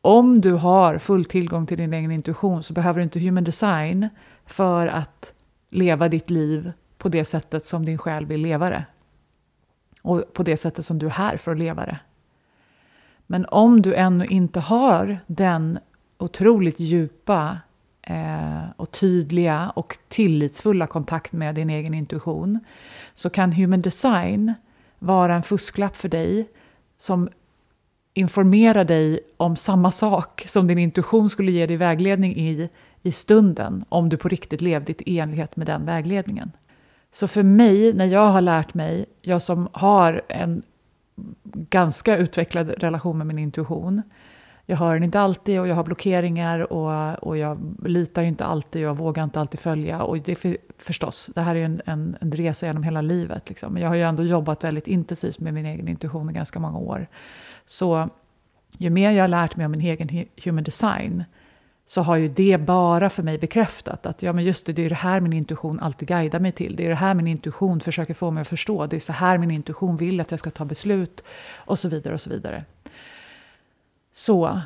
Om 0.02 0.42
du 0.42 0.54
har 0.54 0.98
full 0.98 1.26
tillgång 1.26 1.66
till 1.66 1.78
din 1.78 1.94
egen 1.94 2.12
intuition 2.12 2.64
så 2.64 2.74
behöver 2.74 3.00
du 3.00 3.04
inte 3.04 3.20
human 3.20 3.44
design 3.44 4.10
för 4.46 4.88
att 4.88 5.34
leva 5.70 6.08
ditt 6.08 6.30
liv 6.30 6.72
på 6.98 7.10
det 7.10 7.26
sättet 7.26 7.66
som 7.66 7.86
din 7.86 7.98
själ 7.98 8.26
vill 8.26 8.42
leva 8.42 8.70
det. 8.70 8.86
Och 10.02 10.34
på 10.34 10.44
det 10.44 10.58
sättet 10.58 10.86
som 10.86 11.00
du 11.00 11.06
är 11.06 11.10
här 11.10 11.38
för 11.38 11.52
att 11.52 11.60
leva 11.60 11.86
det. 11.86 12.00
Men 13.28 13.46
om 13.46 13.82
du 13.82 13.96
ännu 13.96 14.26
inte 14.26 14.60
har 14.60 15.20
den 15.28 15.80
otroligt 16.18 16.80
djupa 16.80 17.58
eh, 18.02 18.64
och 18.76 18.92
tydliga 18.92 19.72
och 19.76 19.98
tillitsfulla 20.08 20.88
kontakt 20.88 21.32
med 21.32 21.56
din 21.56 21.70
egen 21.70 21.94
intuition 21.94 22.60
så 23.14 23.30
kan 23.30 23.54
human 23.54 23.82
design 23.82 24.54
vara 25.06 25.36
en 25.36 25.44
fusklapp 25.44 25.96
för 25.96 26.10
dig 26.10 26.50
som 26.98 27.30
informerar 28.14 28.84
dig 28.84 29.20
om 29.38 29.56
samma 29.56 29.92
sak 29.92 30.46
som 30.48 30.68
din 30.68 30.78
intuition 30.78 31.30
skulle 31.30 31.52
ge 31.52 31.66
dig 31.66 31.78
vägledning 31.78 32.36
i, 32.36 32.70
i 33.02 33.12
stunden, 33.12 33.86
om 33.90 34.10
du 34.10 34.18
på 34.18 34.28
riktigt 34.28 34.62
levde 34.62 34.94
i 35.10 35.20
enlighet 35.20 35.56
med 35.56 35.68
den 35.68 35.86
vägledningen. 35.86 36.52
Så 37.12 37.28
för 37.28 37.44
mig, 37.44 37.94
när 37.94 38.06
jag 38.06 38.28
har 38.30 38.42
lärt 38.42 38.74
mig, 38.74 39.06
jag 39.22 39.42
som 39.42 39.68
har 39.72 40.22
en 40.28 40.64
ganska 41.54 42.18
utvecklad 42.18 42.70
relation 42.70 43.18
med 43.18 43.28
min 43.28 43.40
intuition, 43.40 44.02
jag 44.66 44.78
hör 44.78 44.94
den 44.94 45.04
inte 45.04 45.20
alltid 45.20 45.60
och 45.60 45.68
jag 45.68 45.76
har 45.76 45.84
blockeringar 45.84 46.74
och, 46.74 47.24
och 47.24 47.38
jag 47.38 47.76
litar 47.86 48.24
inte 48.24 48.46
alltid 48.46 48.82
och 48.82 48.90
jag 48.90 48.98
vågar 48.98 49.24
inte 49.24 49.40
alltid 49.40 49.60
följa. 49.60 50.02
Och 50.02 50.18
det 50.18 50.36
för, 50.36 50.58
förstås, 50.78 51.30
det 51.36 51.42
här 51.42 51.56
är 51.56 51.64
en, 51.64 51.82
en, 51.86 52.18
en 52.22 52.32
resa 52.32 52.66
genom 52.66 52.84
hela 52.84 53.02
livet. 53.02 53.50
Liksom. 53.50 53.74
Men 53.74 53.82
jag 53.82 53.90
har 53.90 53.96
ju 53.96 54.02
ändå 54.02 54.24
jobbat 54.24 54.64
väldigt 54.64 54.88
intensivt 54.88 55.40
med 55.40 55.54
min 55.54 55.66
egen 55.66 55.88
intuition 55.88 56.30
i 56.30 56.34
ganska 56.34 56.60
många 56.60 56.78
år. 56.78 57.08
Så 57.66 58.10
ju 58.78 58.90
mer 58.90 59.12
jag 59.12 59.24
har 59.24 59.28
lärt 59.28 59.56
mig 59.56 59.66
om 59.66 59.72
min 59.72 59.82
egen 59.82 60.26
human 60.44 60.64
design 60.64 61.24
så 61.86 62.02
har 62.02 62.16
ju 62.16 62.28
det 62.28 62.58
bara 62.58 63.10
för 63.10 63.24
mig 63.24 63.38
bekräftat 63.38 64.06
att 64.06 64.24
ja, 64.24 64.34
men 64.34 64.44
just 64.44 64.66
det, 64.66 64.74
det 64.74 64.86
är 64.86 64.90
det 64.90 64.96
här 64.96 65.20
min 65.20 65.34
intuition 65.34 65.80
alltid 65.80 66.08
guidar 66.08 66.40
mig 66.40 66.52
till. 66.52 66.76
Det 66.76 66.86
är 66.86 66.90
det 66.90 66.96
här 66.96 67.14
min 67.14 67.28
intuition 67.28 67.80
försöker 67.80 68.14
få 68.14 68.32
mig 68.32 68.42
att 68.42 68.48
förstå. 68.48 68.86
Det 68.86 68.96
är 68.96 69.00
så 69.00 69.14
här 69.14 69.38
min 69.38 69.52
intuition 69.52 69.98
vill 69.98 70.22
att 70.22 70.32
jag 70.32 70.40
ska 70.40 70.50
ta 70.50 70.66
beslut 70.66 71.24
och 71.56 71.80
så 71.80 71.90
vidare 71.90 72.14
och 72.14 72.22
så 72.22 72.30
vidare. 72.30 72.64
Så 74.18 74.62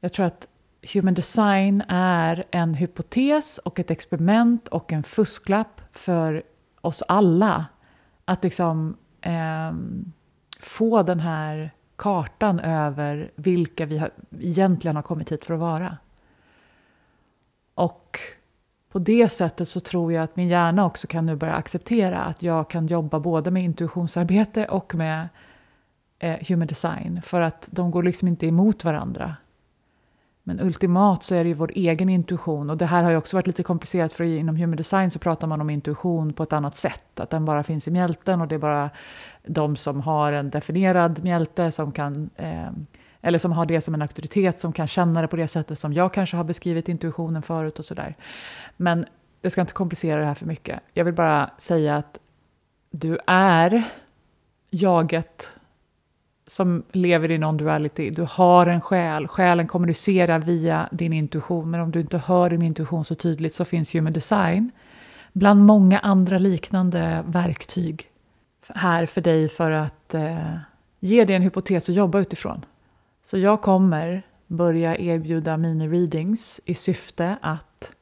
jag 0.00 0.12
tror 0.12 0.26
att 0.26 0.48
human 0.92 1.14
design 1.14 1.82
är 1.88 2.44
en 2.50 2.74
hypotes 2.74 3.58
och 3.58 3.78
ett 3.78 3.90
experiment 3.90 4.68
och 4.68 4.92
en 4.92 5.02
fusklapp 5.02 5.80
för 5.92 6.42
oss 6.80 7.02
alla 7.08 7.66
att 8.24 8.44
liksom 8.44 8.96
eh, 9.20 9.72
få 10.60 11.02
den 11.02 11.20
här 11.20 11.70
kartan 11.96 12.60
över 12.60 13.30
vilka 13.34 13.86
vi 13.86 13.98
har, 13.98 14.10
egentligen 14.40 14.96
har 14.96 15.02
kommit 15.02 15.32
hit 15.32 15.44
för 15.44 15.54
att 15.54 15.60
vara. 15.60 15.96
Och 17.74 18.18
på 18.90 18.98
det 18.98 19.28
sättet 19.28 19.68
så 19.68 19.80
tror 19.80 20.12
jag 20.12 20.24
att 20.24 20.36
min 20.36 20.48
hjärna 20.48 20.86
också 20.86 21.06
kan 21.06 21.26
nu 21.26 21.36
börja 21.36 21.54
acceptera 21.54 22.24
att 22.24 22.42
jag 22.42 22.70
kan 22.70 22.86
jobba 22.86 23.20
både 23.20 23.50
med 23.50 23.64
intuitionsarbete 23.64 24.66
och 24.66 24.94
med 24.94 25.28
eh, 26.18 26.36
human 26.48 26.66
design. 26.66 27.22
För 27.22 27.40
att 27.40 27.68
de 27.70 27.90
går 27.90 28.02
liksom 28.02 28.28
inte 28.28 28.46
emot 28.46 28.84
varandra. 28.84 29.36
Men 30.42 30.60
ultimat 30.60 31.24
så 31.24 31.34
är 31.34 31.44
det 31.44 31.48
ju 31.48 31.54
vår 31.54 31.72
egen 31.74 32.08
intuition. 32.08 32.70
Och 32.70 32.76
det 32.76 32.86
här 32.86 33.02
har 33.02 33.10
ju 33.10 33.16
också 33.16 33.36
varit 33.36 33.46
lite 33.46 33.62
komplicerat 33.62 34.12
för 34.12 34.24
inom 34.24 34.56
human 34.56 34.76
design 34.76 35.10
så 35.10 35.18
pratar 35.18 35.46
man 35.46 35.60
om 35.60 35.70
intuition 35.70 36.32
på 36.32 36.42
ett 36.42 36.52
annat 36.52 36.76
sätt. 36.76 37.20
Att 37.20 37.30
den 37.30 37.44
bara 37.44 37.62
finns 37.62 37.88
i 37.88 37.90
mjälten 37.90 38.40
och 38.40 38.48
det 38.48 38.54
är 38.54 38.58
bara 38.58 38.90
de 39.46 39.76
som 39.76 40.00
har 40.00 40.32
en 40.32 40.50
definierad 40.50 41.24
mjälte 41.24 41.70
som 41.72 41.92
kan 41.92 42.30
eh, 42.36 42.68
eller 43.20 43.38
som 43.38 43.52
har 43.52 43.66
det 43.66 43.80
som 43.80 43.94
en 43.94 44.02
auktoritet 44.02 44.60
som 44.60 44.72
kan 44.72 44.88
känna 44.88 45.22
det 45.22 45.28
på 45.28 45.36
det 45.36 45.48
sättet 45.48 45.78
som 45.78 45.92
jag 45.92 46.12
kanske 46.12 46.36
har 46.36 46.44
beskrivit 46.44 46.88
intuitionen 46.88 47.42
förut 47.42 47.78
och 47.78 47.84
sådär. 47.84 48.16
Men 48.76 49.06
det 49.40 49.50
ska 49.50 49.60
inte 49.60 49.72
komplicera 49.72 50.20
det 50.20 50.26
här 50.26 50.34
för 50.34 50.46
mycket. 50.46 50.80
Jag 50.92 51.04
vill 51.04 51.14
bara 51.14 51.50
säga 51.58 51.96
att 51.96 52.18
du 52.90 53.18
är 53.26 53.82
jaget 54.70 55.50
som 56.50 56.82
lever 56.92 57.30
i 57.30 57.38
non-duality. 57.38 58.10
Du 58.10 58.26
har 58.30 58.66
en 58.66 58.80
själ. 58.80 59.28
Själen 59.28 59.66
kommunicerar 59.66 60.38
via 60.38 60.88
din 60.92 61.12
intuition. 61.12 61.70
Men 61.70 61.80
om 61.80 61.90
du 61.90 62.00
inte 62.00 62.18
hör 62.18 62.50
din 62.50 62.62
intuition 62.62 63.04
så 63.04 63.14
tydligt 63.14 63.54
så 63.54 63.64
finns 63.64 63.94
human 63.94 64.12
design 64.12 64.70
bland 65.32 65.64
många 65.64 65.98
andra 65.98 66.38
liknande 66.38 67.24
verktyg 67.26 68.10
här 68.68 69.06
för 69.06 69.20
dig 69.20 69.48
för 69.48 69.70
att 69.70 70.14
eh, 70.14 70.56
ge 71.00 71.24
dig 71.24 71.36
en 71.36 71.42
hypotes 71.42 71.88
att 71.88 71.94
jobba 71.94 72.18
utifrån. 72.20 72.64
Så 73.24 73.38
jag 73.38 73.62
kommer 73.62 74.22
börja 74.46 74.98
erbjuda 74.98 75.56
mini-readings 75.56 76.60
i 76.64 76.74
syfte 76.74 77.36
att 77.40 77.92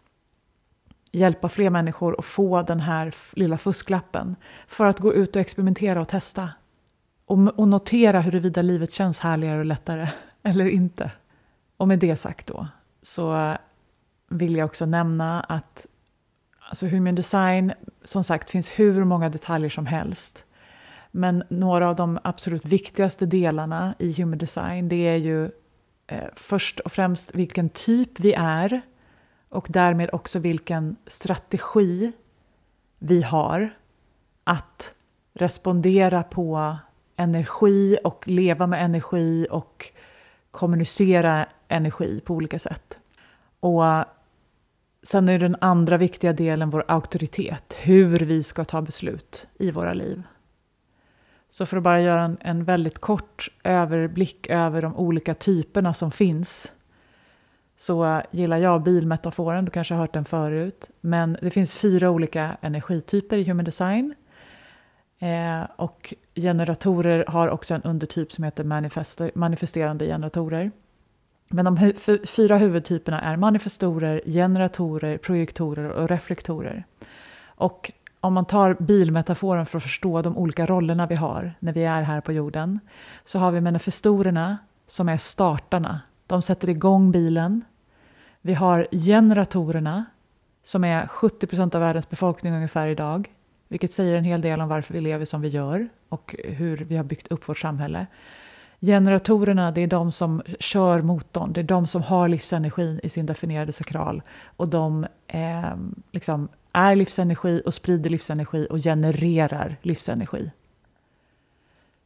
hjälpa 1.11 1.49
fler 1.49 1.71
människor 1.71 2.17
att 2.19 2.25
få 2.25 2.63
den 2.63 2.81
här 2.81 3.15
lilla 3.33 3.59
fusklappen 3.59 4.37
för 4.69 4.85
att 4.85 4.99
gå 4.99 5.15
ut 5.15 5.37
och 5.37 5.43
experimentera 5.43 6.01
och 6.01 6.09
testa. 6.09 6.51
Och, 7.27 7.59
och 7.59 7.69
notera 7.69 8.21
huruvida 8.21 8.63
livet 8.63 8.93
känns 8.93 9.19
härligare 9.19 9.59
och 9.59 9.65
lättare 9.65 10.09
eller 10.43 10.69
inte. 10.69 11.11
Och 11.77 11.89
med 11.89 11.99
det 11.99 12.17
sagt 12.17 12.47
då 12.47 12.67
så 13.03 13.57
vill 14.29 14.57
jag 14.57 14.67
också 14.67 14.87
nämna 14.87 15.41
att 15.41 15.87
alltså 16.69 16.87
human 16.87 17.15
design, 17.15 17.73
som 18.05 18.25
sagt, 18.25 18.51
finns 18.51 18.69
hur 18.69 19.05
många 19.05 19.29
detaljer 19.29 19.71
som 19.71 19.87
helst. 19.87 20.45
Men 21.11 21.45
några 21.49 21.89
av 21.89 21.97
de 21.97 22.19
absolut 22.25 22.65
viktigaste 22.65 23.27
delarna 23.27 23.95
i 23.99 24.13
human 24.13 24.39
design 24.39 24.89
det 24.89 25.09
är 25.09 25.17
ju 25.17 25.51
eh, 26.07 26.29
först 26.35 26.81
och 26.81 26.93
främst 26.93 27.35
vilken 27.35 27.69
typ 27.69 28.21
vi 28.21 28.33
är 28.33 28.81
och 29.49 29.67
därmed 29.71 30.11
också 30.13 30.39
vilken 30.39 30.97
strategi 31.07 32.13
vi 32.99 33.23
har 33.23 33.75
att 34.45 34.95
respondera 35.35 36.23
på 36.23 36.77
energi 37.17 37.99
och 38.05 38.29
leva 38.29 38.67
med 38.67 38.85
energi 38.85 39.47
och 39.51 39.93
kommunicera 40.51 41.47
energi 41.69 42.21
på 42.25 42.35
olika 42.35 42.59
sätt. 42.59 42.99
Och 43.61 43.83
sen 45.03 45.29
är 45.29 45.39
den 45.39 45.57
andra 45.61 45.97
viktiga 45.97 46.33
delen 46.33 46.71
vår 46.71 46.85
auktoritet, 46.89 47.77
hur 47.83 48.19
vi 48.19 48.43
ska 48.43 48.65
ta 48.65 48.83
beslut 48.83 49.47
i 49.59 49.71
våra 49.71 49.95
liv. 49.95 50.23
Så 51.49 51.67
för 51.67 51.77
att 51.77 51.83
bara 51.83 52.01
göra 52.01 52.23
en, 52.23 52.37
en 52.41 52.65
väldigt 52.65 52.99
kort 52.99 53.49
överblick 53.65 54.47
över 54.51 54.83
de 54.83 54.97
olika 54.97 55.35
typerna 55.35 55.95
som 55.95 56.11
finns 56.11 56.73
så 57.77 58.23
gillar 58.31 58.57
jag 58.57 58.83
bilmetaforen, 58.83 59.65
du 59.65 59.71
kanske 59.71 59.95
har 59.95 60.01
hört 60.01 60.13
den 60.13 60.25
förut. 60.25 60.91
Men 61.01 61.37
det 61.43 61.51
finns 61.51 61.75
fyra 61.75 62.11
olika 62.11 62.57
energityper 62.61 63.37
i 63.37 63.45
human 63.45 63.65
design. 63.65 64.15
Eh, 65.19 65.63
och 65.77 66.15
generatorer 66.35 67.25
har 67.29 67.49
också 67.49 67.75
en 67.75 67.83
undertyp 67.83 68.33
som 68.33 68.45
heter 68.45 68.65
manifesterande 69.35 70.07
generatorer. 70.07 70.71
Men 71.49 71.65
de 71.65 71.77
hu 71.77 71.95
fyra 72.27 72.59
huvudtyperna 72.59 73.21
är 73.21 73.37
manifestorer, 73.37 74.23
generatorer, 74.27 75.19
projektorer 75.19 75.91
och 75.91 76.09
reflektorer. 76.09 76.85
Och 77.45 77.93
om 78.21 78.35
man 78.35 78.45
tar 78.45 78.77
bilmetaforen 78.81 79.67
för 79.67 79.77
att 79.77 79.83
förstå 79.83 80.23
de 80.23 80.37
olika 80.37 80.67
rollerna 80.67 81.07
vi 81.07 81.15
har 81.15 81.55
när 81.59 81.73
vi 81.73 81.85
är 81.85 82.03
här 82.03 82.21
på 82.21 82.33
jorden, 82.33 82.81
så 83.25 83.39
har 83.39 83.51
vi 83.51 83.61
manifestorerna 83.61 84.59
som 84.87 85.09
är 85.09 85.17
startarna. 85.17 86.01
De 86.27 86.43
sätter 86.43 86.69
igång 86.69 87.13
bilen. 87.13 87.65
Vi 88.41 88.55
har 88.55 88.89
generatorerna 88.91 90.05
som 90.63 90.85
är 90.85 91.07
70 91.07 91.47
procent 91.47 91.75
av 91.75 91.81
världens 91.81 92.11
befolkning 92.11 92.55
ungefär 92.55 92.87
idag 92.87 93.31
vilket 93.69 93.93
säger 93.93 94.17
en 94.17 94.25
hel 94.25 94.41
del 94.41 94.61
om 94.61 94.69
varför 94.69 94.95
vi 94.95 95.01
lever 95.01 95.25
som 95.25 95.41
vi 95.41 95.49
gör 95.49 95.89
och 96.09 96.35
hur 96.45 96.77
vi 96.77 96.97
har 96.97 97.05
byggt 97.05 97.29
upp 97.29 97.49
vårt 97.49 97.59
samhälle. 97.59 98.07
Generatorerna, 98.81 99.71
det 99.71 99.81
är 99.81 99.87
de 99.87 100.13
som 100.13 100.43
kör 100.61 101.03
motorn, 101.03 101.53
det 101.53 101.61
är 101.61 101.65
de 101.65 101.87
som 101.87 102.03
har 102.03 102.29
livsenergin 102.29 103.01
i 103.03 103.09
sin 103.09 103.27
definierade 103.27 103.73
sakral 103.73 104.23
och 104.45 104.69
de 104.69 105.07
eh, 105.27 105.75
liksom 106.13 106.49
är 106.73 106.97
livsenergi 106.97 107.63
och 107.67 107.75
sprider 107.75 108.11
livsenergi 108.11 108.67
och 108.71 108.79
genererar 108.79 109.77
livsenergi. 109.83 110.51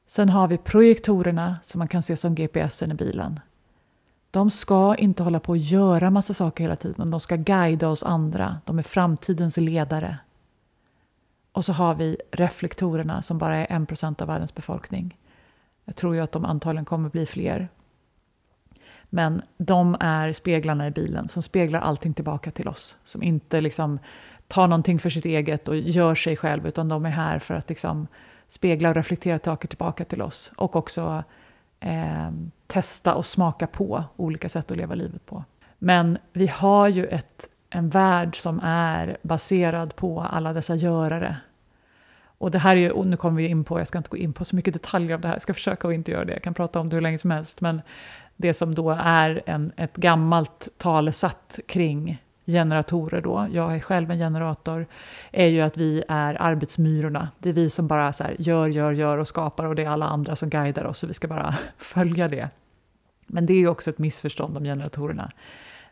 Sen 0.07 0.29
har 0.29 0.49
vi 0.49 0.59
projektorerna 0.59 1.57
som 1.63 1.79
man 1.79 1.89
kan 1.89 2.03
se 2.03 2.17
som 2.17 2.35
GPSen 2.35 2.91
i 2.91 2.95
bilen. 2.95 3.41
De 4.31 4.51
ska 4.51 4.95
inte 4.95 5.23
hålla 5.23 5.41
på 5.41 5.53
och 5.53 5.57
göra 5.57 6.11
massa 6.11 6.35
saker 6.35 6.65
hela 6.65 6.77
tiden, 6.77 7.11
de 7.11 7.21
ska 7.21 7.37
guida 7.37 7.89
oss 7.89 8.03
andra. 8.03 8.61
De 8.65 8.79
är 8.79 8.83
framtidens 8.83 9.57
ledare. 9.57 10.19
Och 11.53 11.65
så 11.65 11.73
har 11.73 11.95
vi 11.95 12.17
reflektorerna 12.31 13.23
som 13.23 13.39
bara 13.39 13.57
är 13.57 13.67
1% 13.67 14.23
av 14.23 14.29
världens 14.29 14.55
befolkning. 14.55 15.19
Jag 15.85 15.97
tror 15.97 16.15
ju 16.15 16.21
att 16.21 16.33
de 16.33 16.45
antagligen 16.45 16.85
kommer 16.85 17.09
bli 17.09 17.27
fler. 17.27 17.69
Men 19.05 19.43
de 19.57 19.97
är 20.01 20.33
speglarna 20.33 20.87
i 20.87 20.91
bilen 20.91 21.29
som 21.29 21.43
speglar 21.43 21.81
allting 21.81 22.15
tillbaka 22.15 22.51
till 22.51 22.69
oss. 22.69 22.97
Som 23.05 23.23
inte 23.23 23.61
liksom 23.61 23.99
tar 24.49 24.69
någonting 24.69 24.99
för 24.99 25.11
sitt 25.11 25.25
eget 25.25 25.69
och 25.69 25.77
gör 25.77 26.15
sig 26.15 26.37
själv, 26.37 26.67
utan 26.67 26.89
de 26.89 27.07
är 27.07 27.11
här 27.11 27.39
för 27.39 27.55
att 27.55 27.69
liksom 27.69 28.07
spegla 28.49 28.89
och 28.89 28.95
reflektera 28.95 29.39
saker 29.45 29.69
tillbaka 29.69 30.05
till 30.05 30.23
oss. 30.23 30.53
Och 30.57 30.77
också 30.77 31.25
eh, 31.81 32.31
testa 32.67 33.15
och 33.15 33.27
smaka 33.27 33.67
på 33.67 34.05
olika 34.17 34.49
sätt 34.49 34.71
att 34.71 34.77
leva 34.77 34.95
livet 34.95 35.27
på. 35.27 35.45
Men 35.79 36.19
vi 36.33 36.47
har 36.47 36.89
ju 36.89 37.07
ett, 37.07 37.49
en 37.71 37.89
värld 37.89 38.37
som 38.41 38.61
är 38.63 39.17
baserad 39.23 39.97
på 39.97 40.21
alla 40.21 40.53
dessa 40.53 40.75
görare. 40.75 41.37
Och 42.23 42.51
det 42.51 42.59
här 42.59 42.77
är 42.77 42.81
ju, 42.81 42.91
och 42.91 43.07
nu 43.07 43.17
kommer 43.17 43.43
vi 43.43 43.49
in 43.49 43.65
på, 43.65 43.79
jag 43.79 43.89
ska 43.89 43.99
inte 43.99 44.11
gå 44.11 44.17
in 44.17 44.33
på 44.33 44.45
så 44.45 44.57
mycket 44.57 44.75
detaljer 44.75 45.15
av 45.15 45.21
det 45.21 45.29
här, 45.29 45.35
jag 45.35 45.43
ska 45.43 45.55
försöka 45.55 45.89
att 45.89 45.95
inte 45.95 46.11
göra 46.11 46.25
det, 46.25 46.33
jag 46.33 46.43
kan 46.43 46.55
prata 46.55 46.81
om 46.81 46.89
det 46.89 46.97
hur 46.97 47.01
länge 47.01 47.19
som 47.19 47.31
helst, 47.31 47.61
men 47.61 47.83
det 48.37 48.55
som 48.55 48.75
då 48.75 48.91
är 48.91 49.43
en, 49.47 49.73
ett 49.77 49.97
gammalt 49.97 50.69
talesatt 50.79 51.59
kring 51.69 52.23
generatorer 52.47 53.21
då, 53.21 53.47
jag 53.53 53.77
är 53.77 53.81
själv 53.81 54.11
en 54.11 54.19
generator, 54.19 54.87
är 55.33 55.47
ju 55.47 55.61
att 55.61 55.77
vi 55.77 56.03
är 56.09 56.43
arbetsmyrorna. 56.43 57.29
Det 57.39 57.49
är 57.49 57.53
vi 57.53 57.71
som 57.71 57.87
bara 57.87 58.13
så 58.13 58.25
här, 58.25 58.37
gör, 58.39 58.69
gör, 58.69 58.93
gör 58.93 59.19
och 59.19 59.29
skapar 59.29 59.65
och 59.65 59.75
det 59.75 59.85
är 59.85 59.89
alla 59.89 60.07
andra 60.07 60.37
som 60.37 60.51
guidar 60.51 60.85
oss 60.85 61.03
och 61.03 61.09
vi 61.11 61.15
ska 61.15 61.29
bara 61.29 61.55
följa 61.79 62.29
det. 62.29 62.49
Men 63.27 63.47
det 63.47 63.53
är 63.53 63.59
ju 63.59 63.69
också 63.69 63.91
ett 63.91 63.99
missförstånd 63.99 64.57
om 64.57 64.65
generatorerna. 64.65 65.31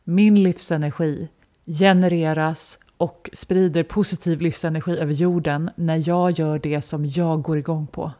Min 0.04 0.42
livsenergi 0.42 1.28
genereras 1.68 2.78
och 2.96 3.30
sprider 3.32 3.82
positiv 3.82 4.40
livsenergi 4.40 4.98
över 4.98 5.12
jorden 5.12 5.70
när 5.76 6.08
jag 6.08 6.30
gör 6.30 6.58
det 6.58 6.82
som 6.82 7.06
jag 7.06 7.42
går 7.42 7.58
igång 7.58 7.86
på. 7.86 8.12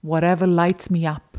Whatever 0.00 0.46
lights 0.46 0.90
me 0.90 1.10
up. 1.10 1.38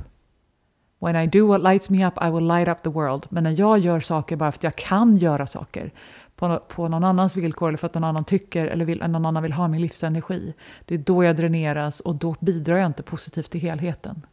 When 0.99 1.15
I 1.15 1.27
do 1.27 1.47
what 1.47 1.61
lights 1.63 1.89
me 1.89 2.07
up 2.07 2.13
I 2.21 2.29
will 2.29 2.47
light 2.47 2.67
up 2.67 2.83
the 2.83 2.89
world. 2.89 3.25
Men 3.29 3.43
när 3.43 3.59
jag 3.59 3.79
gör 3.79 3.99
saker 3.99 4.35
bara 4.35 4.51
för 4.51 4.57
att 4.57 4.63
jag 4.63 4.75
kan 4.75 5.17
göra 5.17 5.47
saker 5.47 5.91
på, 6.35 6.59
på 6.67 6.87
någon 6.87 7.03
annans 7.03 7.37
villkor 7.37 7.67
eller 7.67 7.77
för 7.77 7.87
att 7.87 7.93
någon 7.93 8.03
annan 8.03 8.25
tycker 8.25 8.67
eller 8.67 8.85
vill, 8.85 8.99
någon 8.99 9.25
annan 9.25 9.43
vill 9.43 9.53
ha 9.53 9.67
min 9.67 9.81
livsenergi. 9.81 10.53
Det 10.85 10.93
är 10.95 10.97
då 10.99 11.23
jag 11.23 11.35
dräneras 11.35 11.99
och 11.99 12.15
då 12.15 12.35
bidrar 12.39 12.77
jag 12.77 12.85
inte 12.85 13.03
positivt 13.03 13.51
till 13.51 13.61
helheten. 13.61 14.25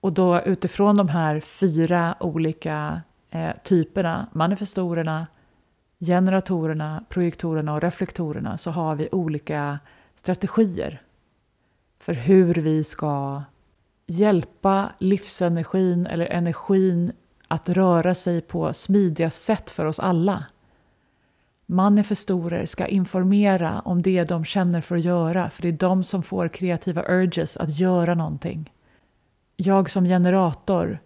Och 0.00 0.12
då 0.12 0.40
utifrån 0.40 0.96
de 0.96 1.08
här 1.08 1.40
fyra 1.40 2.16
olika 2.20 3.02
eh, 3.30 3.50
typerna, 3.64 4.26
manifestorerna, 4.32 5.26
generatorerna, 5.98 7.04
projektorerna 7.08 7.74
och 7.74 7.82
reflektorerna 7.82 8.58
så 8.58 8.70
har 8.70 8.94
vi 8.94 9.08
olika 9.12 9.78
strategier 10.16 11.02
för 11.98 12.12
hur 12.12 12.54
vi 12.54 12.84
ska 12.84 13.42
hjälpa 14.06 14.92
livsenergin 14.98 16.06
eller 16.06 16.26
energin 16.26 17.12
att 17.48 17.68
röra 17.68 18.14
sig 18.14 18.40
på 18.40 18.72
smidiga 18.72 19.30
sätt 19.30 19.70
för 19.70 19.84
oss 19.84 20.00
alla. 20.00 20.44
Manifestorer 21.66 22.66
ska 22.66 22.86
informera 22.86 23.80
om 23.80 24.02
det 24.02 24.22
de 24.22 24.44
känner 24.44 24.80
för 24.80 24.96
att 24.96 25.04
göra, 25.04 25.50
för 25.50 25.62
det 25.62 25.68
är 25.68 25.72
de 25.72 26.04
som 26.04 26.22
får 26.22 26.48
kreativa 26.48 27.04
urges 27.08 27.56
att 27.56 27.78
göra 27.78 28.14
någonting. 28.14 28.72
Jag 29.56 29.90
som 29.90 30.04
generator 30.04 30.98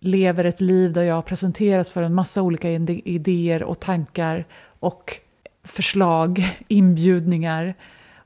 lever 0.00 0.44
ett 0.44 0.60
liv 0.60 0.92
där 0.92 1.02
jag 1.02 1.24
presenteras 1.24 1.90
för 1.90 2.02
en 2.02 2.14
massa 2.14 2.42
olika 2.42 2.70
idéer 2.70 3.62
och 3.62 3.80
tankar 3.80 4.46
och 4.80 5.20
förslag, 5.64 6.58
inbjudningar. 6.68 7.74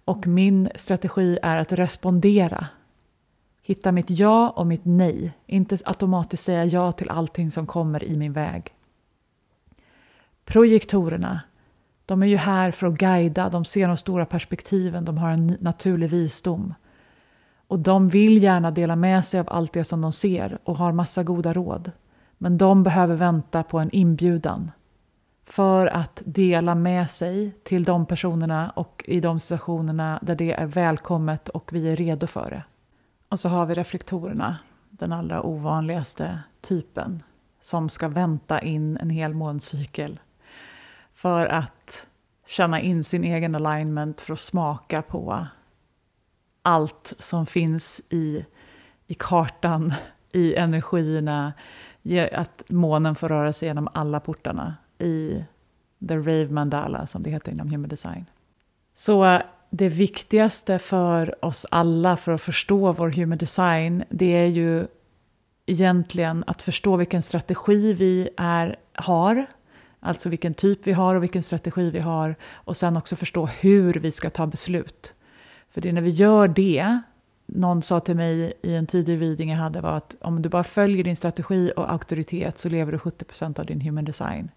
Och 0.05 0.27
min 0.27 0.71
strategi 0.75 1.39
är 1.43 1.57
att 1.57 1.73
respondera. 1.73 2.67
Hitta 3.63 3.93
mitt 3.93 4.11
ja 4.11 4.51
och 4.51 4.67
mitt 4.67 4.85
nej. 4.85 5.33
Inte 5.47 5.79
automatiskt 5.85 6.45
säga 6.45 6.65
ja 6.65 6.93
till 6.93 7.09
allting 7.09 7.51
som 7.51 7.67
kommer 7.67 8.05
i 8.05 8.17
min 8.17 8.33
väg. 8.33 8.75
Projektorerna 10.45 11.41
de 12.11 12.23
är 12.23 12.27
ju 12.27 12.37
här 12.37 12.71
för 12.71 12.87
att 12.87 12.95
guida, 12.99 13.49
de 13.49 13.65
ser 13.65 13.89
de 13.89 13.97
stora 13.97 14.27
perspektiven, 14.27 15.05
de 15.05 15.19
har 15.19 15.31
en 15.31 15.57
naturlig 15.61 16.11
visdom. 16.11 16.75
Och 17.71 17.79
de 17.79 18.09
vill 18.09 18.43
gärna 18.43 18.71
dela 18.71 18.97
med 18.97 19.25
sig 19.25 19.41
av 19.41 19.49
allt 19.51 19.73
det 19.73 19.85
som 19.85 20.01
de 20.01 20.13
ser 20.13 20.59
och 20.65 20.77
har 20.77 20.93
massa 20.93 21.23
goda 21.23 21.53
råd. 21.53 21.93
Men 22.39 22.59
de 22.59 22.83
behöver 22.83 23.15
vänta 23.15 23.63
på 23.63 23.79
en 23.79 23.91
inbjudan 23.91 24.71
för 25.45 25.87
att 25.87 26.23
dela 26.25 26.75
med 26.75 27.11
sig 27.11 27.53
till 27.65 27.85
de 27.85 28.07
personerna 28.07 28.71
och 28.71 29.05
i 29.09 29.21
de 29.21 29.41
situationerna 29.41 30.19
där 30.23 30.35
det 30.35 30.53
är 30.53 30.67
välkommet 30.67 31.49
och 31.49 31.73
vi 31.73 31.93
är 31.93 31.97
redo 31.97 32.27
för 32.27 32.51
det. 32.51 32.65
Och 33.29 33.41
så 33.41 33.49
har 33.49 33.67
vi 33.67 33.75
reflektorerna, 33.75 34.59
den 34.91 35.13
allra 35.13 35.43
ovanligaste 35.43 36.39
typen 36.61 37.21
som 37.61 37.89
ska 37.89 38.09
vänta 38.09 38.61
in 38.61 38.97
en 38.97 39.11
hel 39.11 39.35
måncykel 39.35 40.21
för 41.15 41.47
att 41.47 42.07
känna 42.47 42.81
in 42.81 43.05
sin 43.05 43.25
egen 43.25 43.55
alignment, 43.55 44.21
för 44.21 44.33
att 44.33 44.41
smaka 44.41 45.03
på 45.03 45.47
allt 46.63 47.13
som 47.19 47.47
finns 47.47 48.01
i, 48.09 48.45
i 49.07 49.15
kartan, 49.15 49.95
i 50.33 50.55
energierna, 50.55 51.53
att 52.33 52.63
månen 52.69 53.15
får 53.15 53.29
röra 53.29 53.53
sig 53.53 53.69
genom 53.69 53.89
alla 53.93 54.21
portarna 54.21 54.77
i 54.99 55.45
the 56.09 56.17
rave 56.17 56.49
mandala, 56.49 57.07
som 57.07 57.23
det 57.23 57.31
heter 57.31 57.53
inom 57.53 57.71
human 57.71 57.89
design. 57.89 58.27
Så 58.95 59.25
eh, 59.25 59.43
det 59.71 59.89
viktigaste 59.89 60.79
för 60.79 61.45
oss 61.45 61.67
alla 61.71 62.17
för 62.17 62.33
att 62.33 62.43
förstå 62.43 62.93
vår 62.93 63.11
human 63.11 63.39
design, 63.39 64.05
det 64.11 64.37
är 64.37 64.47
ju 64.47 64.87
egentligen 65.67 66.45
att 66.47 66.63
förstå 66.63 66.97
vilken 66.97 67.23
strategi 67.23 67.95
vi 67.95 68.29
är, 68.37 68.77
har 68.93 69.47
Alltså 70.01 70.29
vilken 70.29 70.55
typ 70.55 70.87
vi 70.87 70.93
har 70.93 71.15
och 71.15 71.23
vilken 71.23 71.43
strategi 71.43 71.91
vi 71.91 71.99
har. 71.99 72.37
Och 72.53 72.77
sen 72.77 72.97
också 72.97 73.17
förstå 73.17 73.47
hur 73.47 73.95
vi 73.95 74.13
ska 74.13 74.31
ta 74.31 74.47
beslut. 74.47 75.15
För 75.71 75.81
det 75.81 75.89
är 75.89 75.93
när 75.93 76.03
vi 76.03 76.11
gör 76.11 76.49
det, 76.49 77.01
någon 77.47 77.83
sa 77.83 78.01
till 78.01 78.17
mig 78.17 78.53
i 78.63 78.75
en 78.75 78.87
tidig 78.87 79.23
reading 79.23 79.51
jag 79.51 79.59
hade 79.59 79.81
var 79.81 79.97
att 79.97 80.17
om 80.21 80.43
du 80.43 80.49
bara 80.49 80.65
följer 80.65 81.05
din 81.05 81.17
strategi 81.17 81.73
och 81.77 81.93
auktoritet 81.93 82.59
så 82.59 82.69
lever 82.69 82.93
du 82.93 82.99
70% 82.99 83.61
av 83.61 83.67
din 83.67 83.81
human 83.81 84.05
design. 84.05 84.51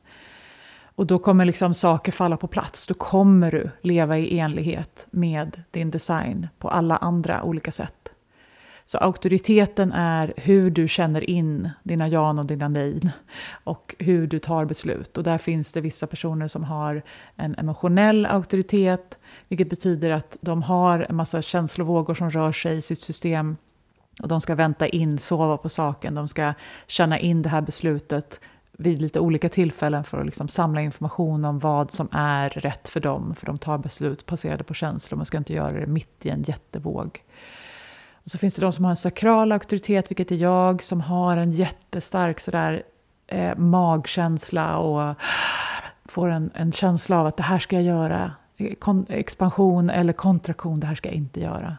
Och 0.95 1.07
då 1.07 1.19
kommer 1.19 1.45
liksom 1.45 1.73
saker 1.73 2.11
falla 2.11 2.37
på 2.37 2.47
plats. 2.47 2.87
Då 2.87 2.93
kommer 2.93 3.51
du 3.51 3.69
leva 3.81 4.17
i 4.17 4.39
enlighet 4.39 5.07
med 5.11 5.63
din 5.71 5.89
design 5.89 6.47
på 6.59 6.69
alla 6.69 6.97
andra 6.97 7.43
olika 7.43 7.71
sätt. 7.71 8.02
Så 8.85 8.97
auktoriteten 8.97 9.91
är 9.91 10.33
hur 10.37 10.71
du 10.71 10.87
känner 10.87 11.29
in 11.29 11.69
dina 11.83 12.07
ja 12.07 12.29
och 12.29 12.45
dina 12.45 12.67
nej 12.67 12.99
och 13.63 13.95
hur 13.99 14.27
du 14.27 14.39
tar 14.39 14.65
beslut. 14.65 15.17
Och 15.17 15.23
där 15.23 15.37
finns 15.37 15.71
det 15.71 15.81
vissa 15.81 16.07
personer 16.07 16.47
som 16.47 16.63
har 16.63 17.01
en 17.35 17.55
emotionell 17.55 18.25
auktoritet, 18.25 19.19
vilket 19.47 19.69
betyder 19.69 20.11
att 20.11 20.37
de 20.41 20.63
har 20.63 21.05
en 21.09 21.15
massa 21.15 21.41
känslovågor 21.41 22.15
som 22.15 22.31
rör 22.31 22.51
sig 22.51 22.77
i 22.77 22.81
sitt 22.81 23.01
system 23.01 23.57
och 24.21 24.27
de 24.27 24.41
ska 24.41 24.55
vänta 24.55 24.87
in, 24.87 25.17
sova 25.17 25.57
på 25.57 25.69
saken, 25.69 26.15
de 26.15 26.27
ska 26.27 26.53
känna 26.87 27.19
in 27.19 27.41
det 27.41 27.49
här 27.49 27.61
beslutet 27.61 28.39
vid 28.77 29.01
lite 29.01 29.19
olika 29.19 29.49
tillfällen 29.49 30.03
för 30.03 30.19
att 30.19 30.25
liksom 30.25 30.47
samla 30.47 30.81
information 30.81 31.45
om 31.45 31.59
vad 31.59 31.91
som 31.91 32.07
är 32.11 32.49
rätt 32.49 32.89
för 32.89 32.99
dem. 32.99 33.35
För 33.35 33.45
de 33.45 33.57
tar 33.57 33.77
beslut 33.77 34.25
baserade 34.25 34.63
på 34.63 34.73
känslor, 34.73 35.17
man 35.17 35.25
ska 35.25 35.37
inte 35.37 35.53
göra 35.53 35.79
det 35.79 35.87
mitt 35.87 36.25
i 36.25 36.29
en 36.29 36.43
jättevåg. 36.43 37.21
Och 38.23 38.31
så 38.31 38.37
finns 38.37 38.55
det 38.55 38.61
de 38.61 38.73
som 38.73 38.85
har 38.85 38.89
en 38.89 38.97
sakral 38.97 39.51
auktoritet, 39.51 40.11
vilket 40.11 40.31
är 40.31 40.35
jag, 40.35 40.83
som 40.83 41.01
har 41.01 41.37
en 41.37 41.51
jättestark 41.51 42.39
sådär, 42.39 42.83
eh, 43.27 43.55
magkänsla 43.55 44.77
och 44.77 45.15
får 46.05 46.29
en, 46.29 46.51
en 46.53 46.71
känsla 46.71 47.19
av 47.19 47.25
att 47.25 47.37
det 47.37 47.43
här 47.43 47.59
ska 47.59 47.75
jag 47.75 47.85
göra. 47.85 48.31
Kon 48.79 49.05
expansion 49.09 49.89
eller 49.89 50.13
kontraktion, 50.13 50.79
det 50.79 50.87
här 50.87 50.95
ska 50.95 51.09
jag 51.09 51.15
inte 51.15 51.39
göra. 51.39 51.77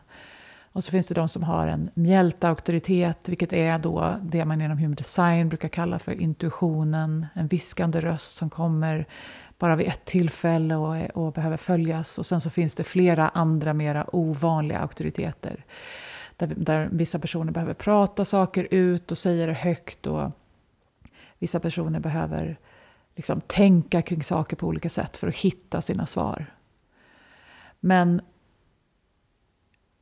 Och 0.72 0.84
så 0.84 0.90
finns 0.90 1.06
det 1.06 1.14
de 1.14 1.28
som 1.28 1.42
har 1.42 1.66
en 1.66 1.90
mjältauktoritet, 1.94 3.28
vilket 3.28 3.52
är 3.52 3.78
då 3.78 4.14
det 4.22 4.44
man 4.44 4.60
inom 4.60 4.78
human 4.78 4.94
design 4.94 5.48
brukar 5.48 5.68
kalla 5.68 5.98
för 5.98 6.20
intuitionen, 6.20 7.26
en 7.34 7.46
viskande 7.46 8.00
röst 8.00 8.36
som 8.36 8.50
kommer 8.50 9.06
bara 9.58 9.76
vid 9.76 9.88
ett 9.88 10.04
tillfälle 10.04 10.76
och, 10.76 11.16
och 11.16 11.32
behöver 11.32 11.56
följas. 11.56 12.18
Och 12.18 12.26
sen 12.26 12.40
så 12.40 12.50
finns 12.50 12.74
det 12.74 12.84
flera 12.84 13.28
andra 13.28 13.74
mera 13.74 14.16
ovanliga 14.16 14.78
auktoriteter. 14.78 15.64
Där, 16.36 16.46
där 16.56 16.88
vissa 16.92 17.18
personer 17.18 17.52
behöver 17.52 17.74
prata 17.74 18.24
saker 18.24 18.68
ut 18.70 19.10
och 19.10 19.18
säga 19.18 19.46
det 19.46 19.52
högt. 19.52 20.06
Och 20.06 20.30
vissa 21.38 21.60
personer 21.60 22.00
behöver 22.00 22.58
liksom 23.16 23.40
tänka 23.40 24.02
kring 24.02 24.22
saker 24.22 24.56
på 24.56 24.66
olika 24.66 24.90
sätt 24.90 25.16
för 25.16 25.28
att 25.28 25.36
hitta 25.36 25.82
sina 25.82 26.06
svar. 26.06 26.46
Men 27.80 28.20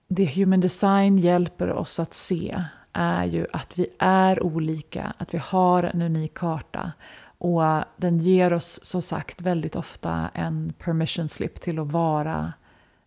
det 0.08 0.34
human 0.34 0.60
design 0.60 1.18
hjälper 1.18 1.70
oss 1.72 2.00
att 2.00 2.14
se 2.14 2.64
är 2.92 3.24
ju 3.24 3.46
att 3.52 3.78
vi 3.78 3.86
är 3.98 4.42
olika, 4.42 5.14
att 5.18 5.34
vi 5.34 5.38
har 5.38 5.82
en 5.82 6.02
unik 6.02 6.34
karta. 6.34 6.92
Och 7.38 7.62
den 7.96 8.18
ger 8.18 8.52
oss 8.52 8.84
som 8.84 9.02
sagt 9.02 9.40
väldigt 9.40 9.76
ofta 9.76 10.30
en 10.34 10.72
permission 10.78 11.28
slip 11.28 11.60
till 11.60 11.78
att 11.78 11.92
vara 11.92 12.52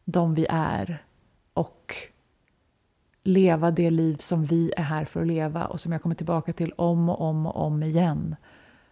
de 0.06 0.34
vi 0.34 0.46
är 0.50 1.04
och 1.54 1.96
leva 3.26 3.72
det 3.72 3.90
liv 3.90 4.18
som 4.18 4.46
vi 4.46 4.74
är 4.78 4.84
här 4.84 5.06
för 5.06 5.22
att 5.22 5.28
leva 5.28 5.66
och 5.66 5.80
som 5.80 5.92
jag 5.92 6.02
kommer 6.02 6.16
tillbaka 6.16 6.54
till 6.54 6.72
om 6.72 7.10
och 7.10 7.22
om 7.22 7.46
och 7.46 7.56
om 7.56 7.84
igen. 7.84 8.36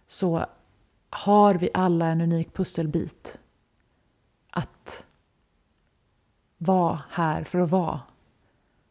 Så 0.06 0.46
har 1.10 1.54
vi 1.54 1.70
alla 1.74 2.06
en 2.06 2.20
unik 2.20 2.54
pusselbit 2.54 3.38
att 4.50 5.04
vara 6.58 7.02
här 7.10 7.44
för 7.44 7.58
att 7.58 7.70
vara. 7.70 8.00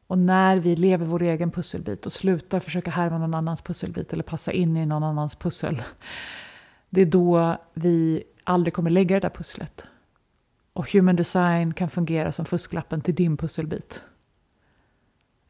Och 0.08 0.18
när 0.18 0.58
vi 0.58 0.76
lever 0.76 1.06
vår 1.06 1.22
egen 1.22 1.52
pusselbit 1.52 2.06
och 2.06 2.14
slutar 2.14 2.60
försöka 2.60 2.92
härma 2.92 3.18
någon 3.18 3.34
annans 3.34 3.62
pusselbit 3.62 4.14
eller 4.14 4.24
passa 4.24 4.52
in 4.52 4.78
i 4.78 4.86
någon 4.86 5.04
annans 5.04 5.36
pussel. 5.36 5.84
Det 6.90 7.02
är 7.02 7.06
då 7.06 7.58
vi 7.74 8.24
aldrig 8.44 8.74
kommer 8.74 8.90
lägga 8.90 9.16
det 9.16 9.20
där 9.20 9.30
pusslet. 9.30 9.86
Och 10.74 10.92
human 10.92 11.16
design 11.16 11.74
kan 11.74 11.90
fungera 11.90 12.32
som 12.32 12.46
fusklappen 12.46 13.02
till 13.02 13.16
din 13.16 13.38
pusselbit. 13.38 14.04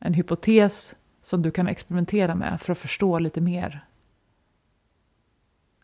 En 0.06 0.13
hypotes 0.13 0.96
som 1.22 1.42
du 1.42 1.52
kan 1.52 1.68
experimentera 1.68 2.36
med 2.36 2.62
för 2.62 2.72
att 2.72 2.78
förstå 2.78 3.20
lite 3.20 3.42
mer 3.42 3.86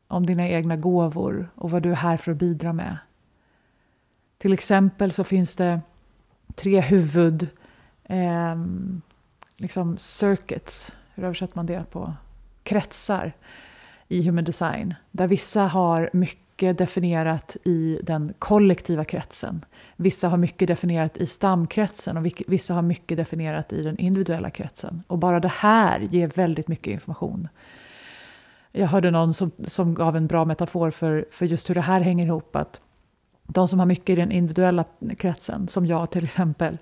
om 0.08 0.26
dina 0.26 0.48
egna 0.48 0.78
gåvor 0.78 1.50
och 1.56 1.72
vad 1.72 1.84
du 1.84 1.92
är 1.92 1.96
här 1.96 2.18
för 2.18 2.32
att 2.32 2.38
bidra 2.38 2.74
med. 2.74 2.98
Till 4.38 4.54
exempel 4.54 5.12
så 5.12 5.24
finns 5.24 5.56
det 5.56 5.82
tre 6.56 6.82
huvud 6.82 7.48
eh, 8.04 8.56
liksom 9.56 9.98
circuits, 9.98 10.94
hur 11.16 11.24
översätter 11.24 11.56
man 11.56 11.66
det 11.66 11.92
på 11.92 12.14
kretsar 12.64 13.34
i 14.08 14.22
human 14.22 14.44
design. 14.44 14.96
Där 15.12 15.28
vissa 15.28 15.62
har 15.62 16.10
mycket 16.14 16.49
mycket 16.60 16.78
definierat 16.78 17.58
i 17.63 18.00
den 18.04 18.34
kollektiva 18.39 19.06
kretsen. 19.06 19.65
Vissa 19.95 20.30
har 20.30 20.38
mycket 20.38 20.67
definierat 20.67 21.17
i 21.17 21.26
stamkretsen 21.26 22.17
och 22.17 22.26
vissa 22.48 22.74
har 22.74 22.82
mycket 22.82 23.17
definierat 23.17 23.74
i 23.74 23.84
den 23.84 23.98
individuella 23.98 24.50
kretsen. 24.50 25.04
Och 25.08 25.17
bara 25.17 25.39
det 25.39 25.48
här 25.48 26.00
ger 26.00 26.28
väldigt 26.28 26.67
mycket 26.67 26.91
information. 26.91 27.48
Jag 28.72 28.88
hörde 28.88 29.12
någon 29.12 29.34
som, 29.34 29.52
som 29.63 29.93
gav 29.93 30.17
en 30.17 30.28
bra 30.28 30.45
metafor 30.45 30.91
för, 30.91 31.26
för 31.32 31.45
just 31.45 31.69
hur 31.69 31.76
det 31.76 31.82
här 31.82 32.02
hänger 32.02 32.26
ihop. 32.26 32.56
Att 32.56 32.82
de 33.48 33.67
som 33.67 33.80
har 33.80 33.86
mycket 33.86 34.10
i 34.10 34.15
den 34.15 34.32
individuella 34.32 34.86
kretsen, 35.17 35.67
som 35.67 35.86
jag 35.86 36.12
till 36.12 36.24
exempel, 36.24 36.78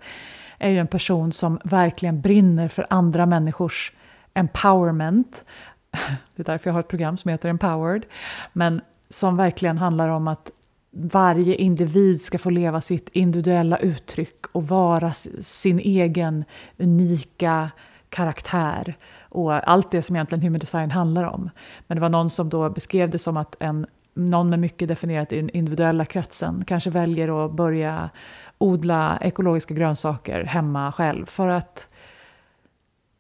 är 0.57 0.69
ju 0.69 0.77
en 0.77 0.87
person 0.87 1.31
som 1.31 1.59
verkligen 1.63 2.21
brinner 2.21 2.67
för 2.67 2.87
andra 2.89 3.25
människors 3.25 3.91
empowerment. 4.33 5.45
Det 6.35 6.41
är 6.41 6.45
därför 6.45 6.69
jag 6.69 6.73
har 6.73 6.79
ett 6.79 6.87
program 6.87 7.17
som 7.17 7.31
heter 7.31 7.49
Empowered. 7.49 8.05
Men 8.53 8.81
som 9.09 9.37
verkligen 9.37 9.77
handlar 9.77 10.09
om 10.09 10.27
att 10.27 10.51
varje 10.91 11.55
individ 11.55 12.21
ska 12.21 12.37
få 12.37 12.49
leva 12.49 12.81
sitt 12.81 13.09
individuella 13.09 13.77
uttryck 13.77 14.45
och 14.51 14.67
vara 14.67 15.13
sin 15.39 15.79
egen 15.79 16.45
unika 16.77 17.71
karaktär 18.09 18.97
och 19.19 19.69
allt 19.69 19.91
det 19.91 20.01
som 20.01 20.15
egentligen 20.15 20.41
human 20.41 20.59
design 20.59 20.91
handlar 20.91 21.23
om. 21.23 21.49
Men 21.87 21.95
det 21.97 22.01
var 22.01 22.09
någon 22.09 22.29
som 22.29 22.49
då 22.49 22.69
beskrev 22.69 23.09
det 23.09 23.19
som 23.19 23.37
att 23.37 23.55
en, 23.59 23.85
någon 24.13 24.49
med 24.49 24.59
mycket 24.59 24.87
definierat 24.87 25.33
i 25.33 25.35
den 25.35 25.49
individuella 25.49 26.05
kretsen 26.05 26.63
kanske 26.67 26.89
väljer 26.89 27.45
att 27.45 27.51
börja 27.51 28.09
odla 28.57 29.17
ekologiska 29.21 29.73
grönsaker 29.73 30.43
hemma 30.43 30.91
själv 30.91 31.25
för 31.25 31.47
att 31.47 31.87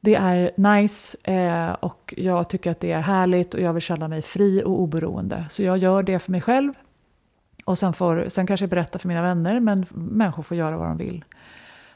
det 0.07 0.15
är 0.15 0.51
nice 0.55 1.17
eh, 1.23 1.71
och 1.71 2.13
jag 2.17 2.49
tycker 2.49 2.71
att 2.71 2.79
det 2.79 2.91
är 2.91 2.99
härligt 2.99 3.53
och 3.53 3.61
jag 3.61 3.73
vill 3.73 3.81
känna 3.81 4.07
mig 4.07 4.21
fri 4.21 4.63
och 4.65 4.81
oberoende. 4.81 5.45
Så 5.49 5.63
jag 5.63 5.77
gör 5.77 6.03
det 6.03 6.19
för 6.19 6.31
mig 6.31 6.41
själv. 6.41 6.73
Och 7.65 7.77
sen, 7.77 7.93
får, 7.93 8.25
sen 8.27 8.47
kanske 8.47 8.63
jag 8.63 8.69
berättar 8.69 8.99
för 8.99 9.07
mina 9.07 9.21
vänner, 9.21 9.59
men 9.59 9.85
människor 9.93 10.43
får 10.43 10.57
göra 10.57 10.77
vad 10.77 10.87
de 10.87 10.97
vill 10.97 11.25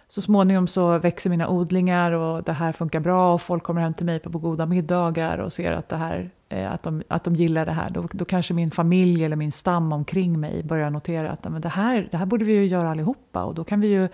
så 0.08 0.22
småningom 0.22 0.68
så 0.68 0.98
växer 0.98 1.30
mina 1.30 1.48
odlingar 1.48 2.12
och 2.12 2.44
det 2.44 2.54
här 2.54 2.72
funkar 2.72 3.00
bra 3.00 3.34
och 3.34 3.42
folk 3.42 3.64
kommer 3.64 3.82
hem 3.82 3.94
till 3.94 4.06
mig 4.06 4.20
på, 4.20 4.30
goda 4.40 4.66
middagar 4.66 5.38
och 5.38 5.54
ser 5.54 5.72
att, 5.72 5.90
det 5.90 5.96
här, 5.96 6.30
Eh, 6.52 6.72
att, 6.72 6.84
de, 6.84 7.04
att 7.08 7.24
de 7.24 7.36
gillar 7.36 7.66
det 7.66 7.72
här. 7.72 7.90
Då, 7.90 8.08
då 8.12 8.26
kanske 8.26 8.54
min 8.54 8.72
familj 8.72 9.26
eller 9.26 9.36
min 9.36 9.52
stam 9.52 9.94
omkring 9.94 10.40
mig 10.40 10.64
börjar 10.64 10.90
notera 10.90 11.32
att 11.32 11.44
men 11.44 11.62
det, 11.62 11.70
här, 11.70 12.08
det 12.12 12.18
här 12.18 12.26
borde 12.26 12.46
vi 12.46 12.54
ju 12.54 12.66
göra 12.66 12.92
allihopa 12.92 13.44
och 13.44 13.56
då 13.56 13.64
kan 13.64 13.82
vi 13.82 13.88
ju 13.88 14.10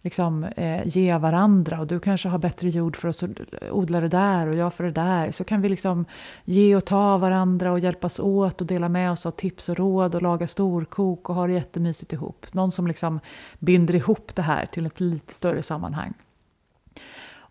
liksom, 0.00 0.44
eh, 0.44 0.86
ge 0.86 1.18
varandra 1.18 1.80
och 1.80 1.86
du 1.86 2.00
kanske 2.00 2.28
har 2.28 2.38
bättre 2.38 2.68
jord 2.68 2.96
för 2.96 3.08
att 3.08 3.22
odla 3.70 4.00
det 4.00 4.08
där 4.08 4.46
och 4.46 4.56
jag 4.56 4.74
för 4.74 4.84
det 4.84 4.90
där. 4.90 5.32
Så 5.32 5.44
kan 5.44 5.60
vi 5.60 5.68
liksom 5.68 6.04
ge 6.44 6.76
och 6.76 6.84
ta 6.84 7.18
varandra 7.18 7.72
och 7.72 7.78
hjälpas 7.78 8.20
åt 8.20 8.60
och 8.60 8.66
dela 8.66 8.88
med 8.88 9.12
oss 9.12 9.26
av 9.26 9.30
tips 9.30 9.68
och 9.68 9.76
råd 9.76 10.14
och 10.14 10.22
laga 10.22 10.46
storkok 10.46 11.28
och 11.30 11.34
ha 11.34 11.46
det 11.46 11.52
jättemysigt 11.52 12.12
ihop. 12.12 12.46
Någon 12.52 12.72
som 12.72 12.86
liksom 12.86 13.20
binder 13.58 13.94
ihop 13.94 14.34
det 14.34 14.42
här 14.42 14.66
till 14.66 14.86
ett 14.86 15.00
lite 15.00 15.34
större 15.34 15.62
sammanhang. 15.62 16.14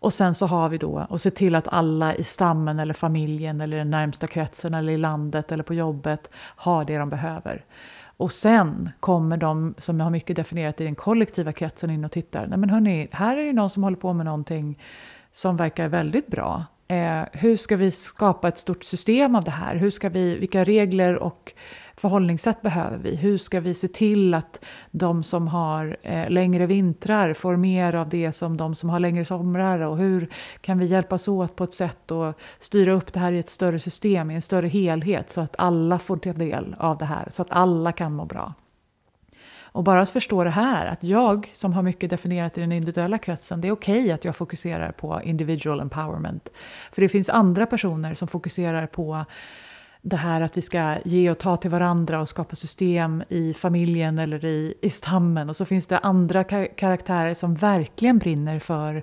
Och 0.04 0.14
sen 0.14 0.34
så 0.34 0.46
har 0.46 0.68
vi 0.68 0.78
då 0.78 1.06
och 1.08 1.20
se 1.20 1.30
till 1.30 1.54
att 1.54 1.68
alla 1.68 2.14
i 2.14 2.24
stammen 2.24 2.78
eller 2.78 2.94
familjen 2.94 3.60
eller 3.60 3.76
den 3.76 3.90
närmsta 3.90 4.26
kretsen 4.26 4.74
eller 4.74 4.92
i 4.92 4.96
landet 4.96 5.52
eller 5.52 5.64
på 5.64 5.74
jobbet 5.74 6.30
har 6.36 6.84
det 6.84 6.98
de 6.98 7.10
behöver. 7.10 7.64
Och 8.16 8.32
sen 8.32 8.90
kommer 9.00 9.36
de 9.36 9.74
som 9.78 10.00
har 10.00 10.10
mycket 10.10 10.36
definierat 10.36 10.80
i 10.80 10.84
den 10.84 10.94
kollektiva 10.94 11.52
kretsen 11.52 11.90
in 11.90 12.04
och 12.04 12.12
tittar. 12.12 12.46
Nej 12.46 12.58
men 12.58 12.70
hörni, 12.70 13.08
här 13.12 13.36
är 13.36 13.44
det 13.44 13.52
någon 13.52 13.70
som 13.70 13.84
håller 13.84 13.96
på 13.96 14.12
med 14.12 14.26
någonting 14.26 14.78
som 15.32 15.56
verkar 15.56 15.88
väldigt 15.88 16.26
bra. 16.26 16.64
Eh, 16.88 17.22
hur 17.32 17.56
ska 17.56 17.76
vi 17.76 17.90
skapa 17.90 18.48
ett 18.48 18.58
stort 18.58 18.84
system 18.84 19.34
av 19.34 19.44
det 19.44 19.50
här? 19.50 19.76
Hur 19.76 19.90
ska 19.90 20.08
vi, 20.08 20.38
vilka 20.38 20.64
regler 20.64 21.16
och 21.16 21.52
förhållningssätt 21.96 22.62
behöver 22.62 22.98
vi? 22.98 23.16
Hur 23.16 23.38
ska 23.38 23.60
vi 23.60 23.74
se 23.74 23.88
till 23.88 24.34
att 24.34 24.64
de 24.90 25.24
som 25.24 25.48
har 25.48 25.96
eh, 26.02 26.30
längre 26.30 26.66
vintrar 26.66 27.34
får 27.34 27.56
mer 27.56 27.94
av 27.94 28.08
det 28.08 28.32
som 28.32 28.56
de 28.56 28.74
som 28.74 28.90
har 28.90 29.00
längre 29.00 29.24
somrar? 29.24 29.78
Och 29.78 29.98
hur 29.98 30.28
kan 30.60 30.78
vi 30.78 30.86
hjälpas 30.86 31.28
åt 31.28 31.56
på 31.56 31.64
ett 31.64 31.74
sätt 31.74 32.10
och 32.10 32.34
styra 32.60 32.92
upp 32.92 33.12
det 33.12 33.20
här 33.20 33.32
i 33.32 33.38
ett 33.38 33.50
större 33.50 33.80
system, 33.80 34.30
i 34.30 34.34
en 34.34 34.42
större 34.42 34.68
helhet 34.68 35.30
så 35.30 35.40
att 35.40 35.54
alla 35.58 35.98
får 35.98 36.16
ta 36.16 36.32
del 36.32 36.76
av 36.78 36.98
det 36.98 37.04
här, 37.04 37.28
så 37.30 37.42
att 37.42 37.50
alla 37.50 37.92
kan 37.92 38.12
må 38.12 38.24
bra? 38.24 38.54
Och 39.74 39.84
bara 39.84 40.02
att 40.02 40.10
förstå 40.10 40.44
det 40.44 40.50
här, 40.50 40.86
att 40.86 41.02
jag 41.02 41.50
som 41.54 41.72
har 41.72 41.82
mycket 41.82 42.10
definierat 42.10 42.58
i 42.58 42.60
den 42.60 42.72
individuella 42.72 43.18
kretsen, 43.18 43.60
det 43.60 43.68
är 43.68 43.72
okej 43.72 44.00
okay 44.00 44.12
att 44.12 44.24
jag 44.24 44.36
fokuserar 44.36 44.92
på 44.92 45.20
individual 45.24 45.80
empowerment. 45.80 46.48
För 46.92 47.02
det 47.02 47.08
finns 47.08 47.28
andra 47.28 47.66
personer 47.66 48.14
som 48.14 48.28
fokuserar 48.28 48.86
på 48.86 49.24
det 50.06 50.16
här 50.16 50.40
att 50.40 50.56
vi 50.56 50.62
ska 50.62 50.96
ge 51.04 51.30
och 51.30 51.38
ta 51.38 51.56
till 51.56 51.70
varandra 51.70 52.20
och 52.20 52.28
skapa 52.28 52.56
system 52.56 53.22
i 53.28 53.54
familjen 53.54 54.18
eller 54.18 54.44
i, 54.44 54.74
i 54.82 54.90
stammen. 54.90 55.48
Och 55.48 55.56
så 55.56 55.64
finns 55.64 55.86
det 55.86 55.98
andra 55.98 56.44
karaktärer 56.68 57.34
som 57.34 57.54
verkligen 57.54 58.18
brinner 58.18 58.58
för 58.58 59.02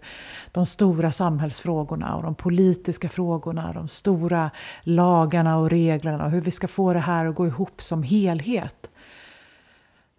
de 0.52 0.66
stora 0.66 1.12
samhällsfrågorna 1.12 2.16
och 2.16 2.24
de 2.24 2.36
politiska 2.36 3.10
frågorna, 3.10 3.74
de 3.74 3.88
stora 3.88 4.52
lagarna 4.84 5.58
och 5.58 5.70
reglerna 5.70 6.26
och 6.26 6.32
hur 6.32 6.42
vi 6.42 6.52
ska 6.52 6.68
få 6.68 6.94
det 6.94 7.00
här 7.00 7.26
att 7.26 7.36
gå 7.36 7.48
ihop 7.48 7.82
som 7.82 8.04
helhet. 8.04 8.81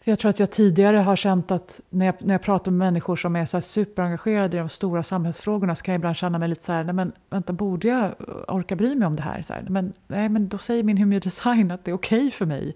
För 0.04 0.10
jag 0.10 0.18
tror 0.18 0.28
att 0.30 0.40
jag 0.40 0.50
tidigare 0.50 0.96
har 0.96 1.16
känt 1.16 1.50
att 1.50 1.80
när 1.90 2.06
jag, 2.06 2.14
när 2.18 2.34
jag 2.34 2.42
pratar 2.42 2.70
med 2.70 2.78
människor 2.78 3.16
som 3.16 3.36
är 3.36 3.46
så 3.46 3.56
här 3.56 3.62
superengagerade 3.62 4.56
i 4.56 4.60
de 4.60 4.68
stora 4.68 5.02
samhällsfrågorna 5.02 5.74
så 5.74 5.82
kan 5.84 5.92
jag 5.92 5.98
ibland 5.98 6.16
känna 6.16 6.38
mig 6.38 6.48
lite 6.48 6.64
så 6.64 6.72
här, 6.72 6.84
nej 6.84 6.94
men 6.94 7.12
vänta, 7.30 7.52
borde 7.52 7.88
jag 7.88 8.14
orka 8.48 8.76
bry 8.76 8.94
mig 8.94 9.06
om 9.06 9.16
det 9.16 9.22
här? 9.22 9.42
Så 9.42 9.52
här 9.52 9.66
men, 9.68 9.92
nej, 10.06 10.28
men 10.28 10.48
då 10.48 10.58
säger 10.58 10.82
min 10.82 10.98
human 10.98 11.20
design 11.20 11.70
att 11.70 11.84
det 11.84 11.90
är 11.90 11.94
okej 11.94 12.18
okay 12.18 12.30
för 12.30 12.46
mig. 12.46 12.74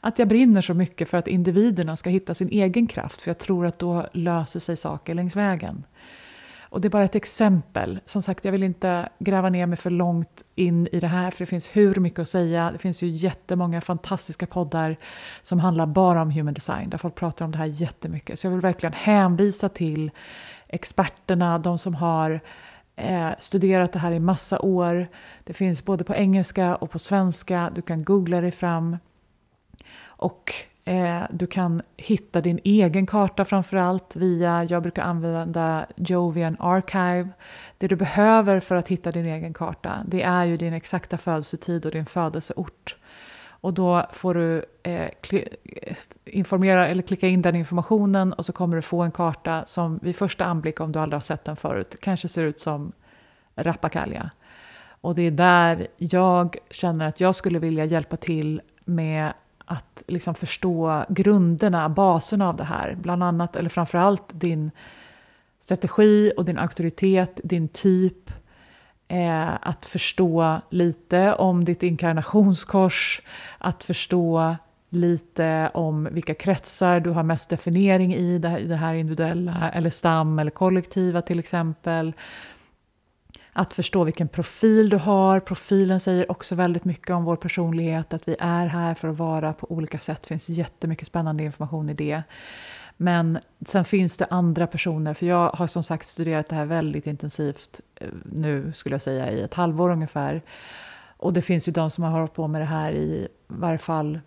Att 0.00 0.18
jag 0.18 0.28
brinner 0.28 0.60
så 0.60 0.74
mycket 0.74 1.08
för 1.08 1.18
att 1.18 1.28
individerna 1.28 1.96
ska 1.96 2.10
hitta 2.10 2.34
sin 2.34 2.48
egen 2.48 2.86
kraft, 2.86 3.22
för 3.22 3.30
jag 3.30 3.38
tror 3.38 3.66
att 3.66 3.78
då 3.78 4.06
löser 4.12 4.60
sig 4.60 4.76
saker 4.76 5.14
längs 5.14 5.36
vägen. 5.36 5.84
Och 6.70 6.80
det 6.80 6.88
är 6.88 6.90
bara 6.90 7.04
ett 7.04 7.14
exempel. 7.14 8.00
Som 8.06 8.22
sagt, 8.22 8.44
jag 8.44 8.52
vill 8.52 8.62
inte 8.62 9.08
gräva 9.18 9.48
ner 9.48 9.66
mig 9.66 9.78
för 9.78 9.90
långt 9.90 10.44
in 10.54 10.88
i 10.92 11.00
det 11.00 11.06
här, 11.06 11.30
för 11.30 11.38
det 11.38 11.46
finns 11.46 11.68
hur 11.72 11.94
mycket 11.94 12.18
att 12.18 12.28
säga. 12.28 12.70
Det 12.72 12.78
finns 12.78 13.02
ju 13.02 13.06
jättemånga 13.06 13.80
fantastiska 13.80 14.46
poddar 14.46 14.96
som 15.42 15.60
handlar 15.60 15.86
bara 15.86 16.22
om 16.22 16.30
human 16.30 16.54
design, 16.54 16.90
där 16.90 16.98
folk 16.98 17.14
pratar 17.14 17.44
om 17.44 17.52
det 17.52 17.58
här 17.58 17.66
jättemycket. 17.66 18.38
Så 18.38 18.46
jag 18.46 18.52
vill 18.52 18.60
verkligen 18.60 18.92
hänvisa 18.92 19.68
till 19.68 20.10
experterna, 20.68 21.58
de 21.58 21.78
som 21.78 21.94
har 21.94 22.40
eh, 22.96 23.30
studerat 23.38 23.92
det 23.92 23.98
här 23.98 24.12
i 24.12 24.20
massa 24.20 24.60
år. 24.60 25.08
Det 25.44 25.52
finns 25.52 25.84
både 25.84 26.04
på 26.04 26.14
engelska 26.14 26.76
och 26.76 26.90
på 26.90 26.98
svenska. 26.98 27.70
Du 27.74 27.82
kan 27.82 28.04
googla 28.04 28.40
dig 28.40 28.52
fram. 28.52 28.96
Och 30.02 30.54
Eh, 30.84 31.22
du 31.30 31.46
kan 31.46 31.82
hitta 31.96 32.40
din 32.40 32.60
egen 32.64 33.06
karta 33.06 33.44
framförallt 33.44 34.16
via, 34.16 34.64
jag 34.64 34.82
brukar 34.82 35.02
använda 35.02 35.86
Jovian 35.96 36.56
Archive. 36.58 37.28
Det 37.78 37.88
du 37.88 37.96
behöver 37.96 38.60
för 38.60 38.74
att 38.76 38.88
hitta 38.88 39.12
din 39.12 39.26
egen 39.26 39.54
karta, 39.54 40.04
det 40.06 40.22
är 40.22 40.44
ju 40.44 40.56
din 40.56 40.72
exakta 40.72 41.18
födelsetid 41.18 41.86
och 41.86 41.92
din 41.92 42.06
födelseort. 42.06 42.96
Och 43.62 43.74
då 43.74 44.06
får 44.12 44.34
du 44.34 44.64
eh, 44.82 45.10
eh, 45.32 45.46
informera 46.24 46.88
eller 46.88 47.02
klicka 47.02 47.28
in 47.28 47.42
den 47.42 47.56
informationen 47.56 48.32
och 48.32 48.44
så 48.44 48.52
kommer 48.52 48.76
du 48.76 48.82
få 48.82 49.02
en 49.02 49.12
karta 49.12 49.64
som 49.66 49.98
vid 50.02 50.16
första 50.16 50.44
anblick, 50.44 50.80
om 50.80 50.92
du 50.92 50.98
aldrig 50.98 51.16
har 51.16 51.20
sett 51.20 51.44
den 51.44 51.56
förut, 51.56 51.96
kanske 52.00 52.28
ser 52.28 52.42
ut 52.42 52.60
som 52.60 52.92
Rappakalja. 53.56 54.30
Och 55.00 55.14
det 55.14 55.22
är 55.22 55.30
där 55.30 55.88
jag 55.96 56.56
känner 56.70 57.06
att 57.06 57.20
jag 57.20 57.34
skulle 57.34 57.58
vilja 57.58 57.84
hjälpa 57.84 58.16
till 58.16 58.60
med 58.84 59.32
att 59.70 60.02
liksom 60.06 60.34
förstå 60.34 61.04
grunderna, 61.08 61.88
baserna 61.88 62.48
av 62.48 62.56
det 62.56 62.64
här. 62.64 62.94
Bland 62.94 63.22
annat, 63.22 63.56
eller 63.56 63.68
framförallt 63.68 64.24
din 64.32 64.70
strategi 65.60 66.32
och 66.36 66.44
din 66.44 66.58
auktoritet, 66.58 67.40
din 67.44 67.68
typ. 67.68 68.30
Eh, 69.08 69.48
att 69.60 69.86
förstå 69.86 70.60
lite 70.70 71.34
om 71.34 71.64
ditt 71.64 71.82
inkarnationskors, 71.82 73.22
att 73.58 73.84
förstå 73.84 74.56
lite 74.88 75.70
om 75.74 76.08
vilka 76.10 76.34
kretsar 76.34 77.00
du 77.00 77.10
har 77.10 77.22
mest 77.22 77.48
definiering 77.48 78.14
i, 78.14 78.38
det 78.38 78.48
här, 78.48 78.60
det 78.60 78.76
här 78.76 78.94
individuella 78.94 79.70
eller 79.74 79.90
stam 79.90 80.38
eller 80.38 80.50
kollektiva 80.50 81.22
till 81.22 81.38
exempel. 81.38 82.12
Att 83.52 83.74
förstå 83.74 84.04
vilken 84.04 84.28
profil 84.28 84.90
du 84.90 84.96
har. 84.96 85.40
Profilen 85.40 86.00
säger 86.00 86.30
också 86.30 86.54
väldigt 86.54 86.84
mycket 86.84 87.10
om 87.10 87.24
vår 87.24 87.36
personlighet, 87.36 88.12
att 88.12 88.28
vi 88.28 88.36
är 88.38 88.66
här 88.66 88.94
för 88.94 89.08
att 89.08 89.16
vara 89.16 89.52
på 89.52 89.70
olika 89.70 89.98
sätt. 89.98 90.22
Det 90.22 90.28
finns 90.28 90.48
jättemycket 90.48 91.06
spännande 91.06 91.44
information 91.44 91.90
i 91.90 91.94
det. 91.94 92.22
Men 92.96 93.38
sen 93.66 93.84
finns 93.84 94.16
det 94.16 94.26
andra 94.30 94.66
personer, 94.66 95.14
för 95.14 95.26
jag 95.26 95.50
har 95.50 95.66
som 95.66 95.82
sagt 95.82 96.08
studerat 96.08 96.48
det 96.48 96.56
här 96.56 96.64
väldigt 96.64 97.06
intensivt 97.06 97.80
eh, 97.94 98.08
nu, 98.24 98.72
skulle 98.72 98.94
jag 98.94 99.02
säga, 99.02 99.30
i 99.30 99.40
ett 99.40 99.54
halvår 99.54 99.90
ungefär. 99.90 100.42
Och 101.16 101.32
det 101.32 101.42
finns 101.42 101.68
ju 101.68 101.72
de 101.72 101.90
som 101.90 102.04
har 102.04 102.10
hållit 102.10 102.34
på 102.34 102.48
med 102.48 102.60
det 102.60 102.66
här 102.66 102.92
i 102.92 103.28
varje 103.46 103.78
fall 103.78 104.20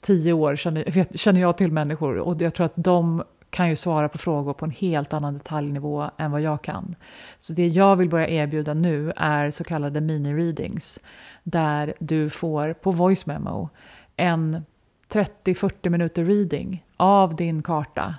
tio 0.00 0.32
år, 0.32 0.56
känner, 0.56 1.16
känner 1.16 1.40
jag 1.40 1.56
till 1.56 1.72
människor. 1.72 2.18
Och 2.18 2.42
jag 2.42 2.54
tror 2.54 2.66
att 2.66 2.72
de 2.76 3.22
kan 3.50 3.68
ju 3.68 3.76
svara 3.76 4.08
på 4.08 4.18
frågor 4.18 4.52
på 4.52 4.64
en 4.64 4.70
helt 4.70 5.12
annan 5.12 5.34
detaljnivå 5.34 6.10
än 6.16 6.30
vad 6.30 6.40
jag 6.40 6.62
kan. 6.62 6.94
Så 7.38 7.52
det 7.52 7.68
jag 7.68 7.96
vill 7.96 8.08
börja 8.08 8.28
erbjuda 8.28 8.74
nu 8.74 9.12
är 9.16 9.50
så 9.50 9.64
kallade 9.64 10.00
mini-readings 10.00 10.98
där 11.42 11.94
du 11.98 12.30
får 12.30 12.72
på 12.72 12.90
voice 12.90 13.26
memo 13.26 13.68
en 14.16 14.64
30-40 15.12 15.88
minuter 15.88 16.24
reading 16.24 16.84
av 16.96 17.36
din 17.36 17.62
karta 17.62 18.14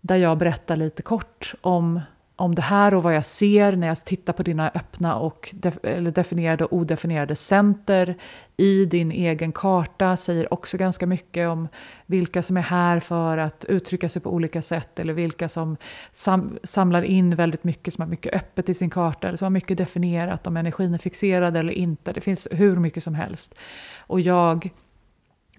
där 0.00 0.16
jag 0.16 0.38
berättar 0.38 0.76
lite 0.76 1.02
kort 1.02 1.54
om 1.60 2.00
om 2.36 2.54
det 2.54 2.62
här 2.62 2.94
och 2.94 3.02
vad 3.02 3.14
jag 3.14 3.26
ser 3.26 3.76
när 3.76 3.86
jag 3.86 4.04
tittar 4.04 4.32
på 4.32 4.42
dina 4.42 4.70
öppna 4.74 5.16
och 5.16 5.54
def 5.54 5.78
eller 5.82 6.10
definierade 6.10 6.64
och 6.64 6.72
odefinierade 6.72 7.36
center 7.36 8.16
i 8.56 8.84
din 8.84 9.12
egen 9.12 9.52
karta 9.52 10.16
säger 10.16 10.54
också 10.54 10.76
ganska 10.76 11.06
mycket 11.06 11.48
om 11.48 11.68
vilka 12.06 12.42
som 12.42 12.56
är 12.56 12.62
här 12.62 13.00
för 13.00 13.38
att 13.38 13.64
uttrycka 13.64 14.08
sig 14.08 14.22
på 14.22 14.30
olika 14.30 14.62
sätt 14.62 14.98
eller 14.98 15.12
vilka 15.12 15.48
som 15.48 15.76
sam 16.12 16.58
samlar 16.64 17.02
in 17.02 17.30
väldigt 17.30 17.64
mycket, 17.64 17.94
som 17.94 18.02
har 18.02 18.08
mycket 18.08 18.34
öppet 18.34 18.68
i 18.68 18.74
sin 18.74 18.90
karta 18.90 19.28
eller 19.28 19.38
som 19.38 19.44
har 19.44 19.50
mycket 19.50 19.78
definierat 19.78 20.46
om 20.46 20.56
energin 20.56 20.94
är 20.94 20.98
fixerad 20.98 21.56
eller 21.56 21.72
inte. 21.72 22.12
Det 22.12 22.20
finns 22.20 22.48
hur 22.50 22.76
mycket 22.76 23.02
som 23.02 23.14
helst. 23.14 23.54
Och 23.98 24.20
jag 24.20 24.70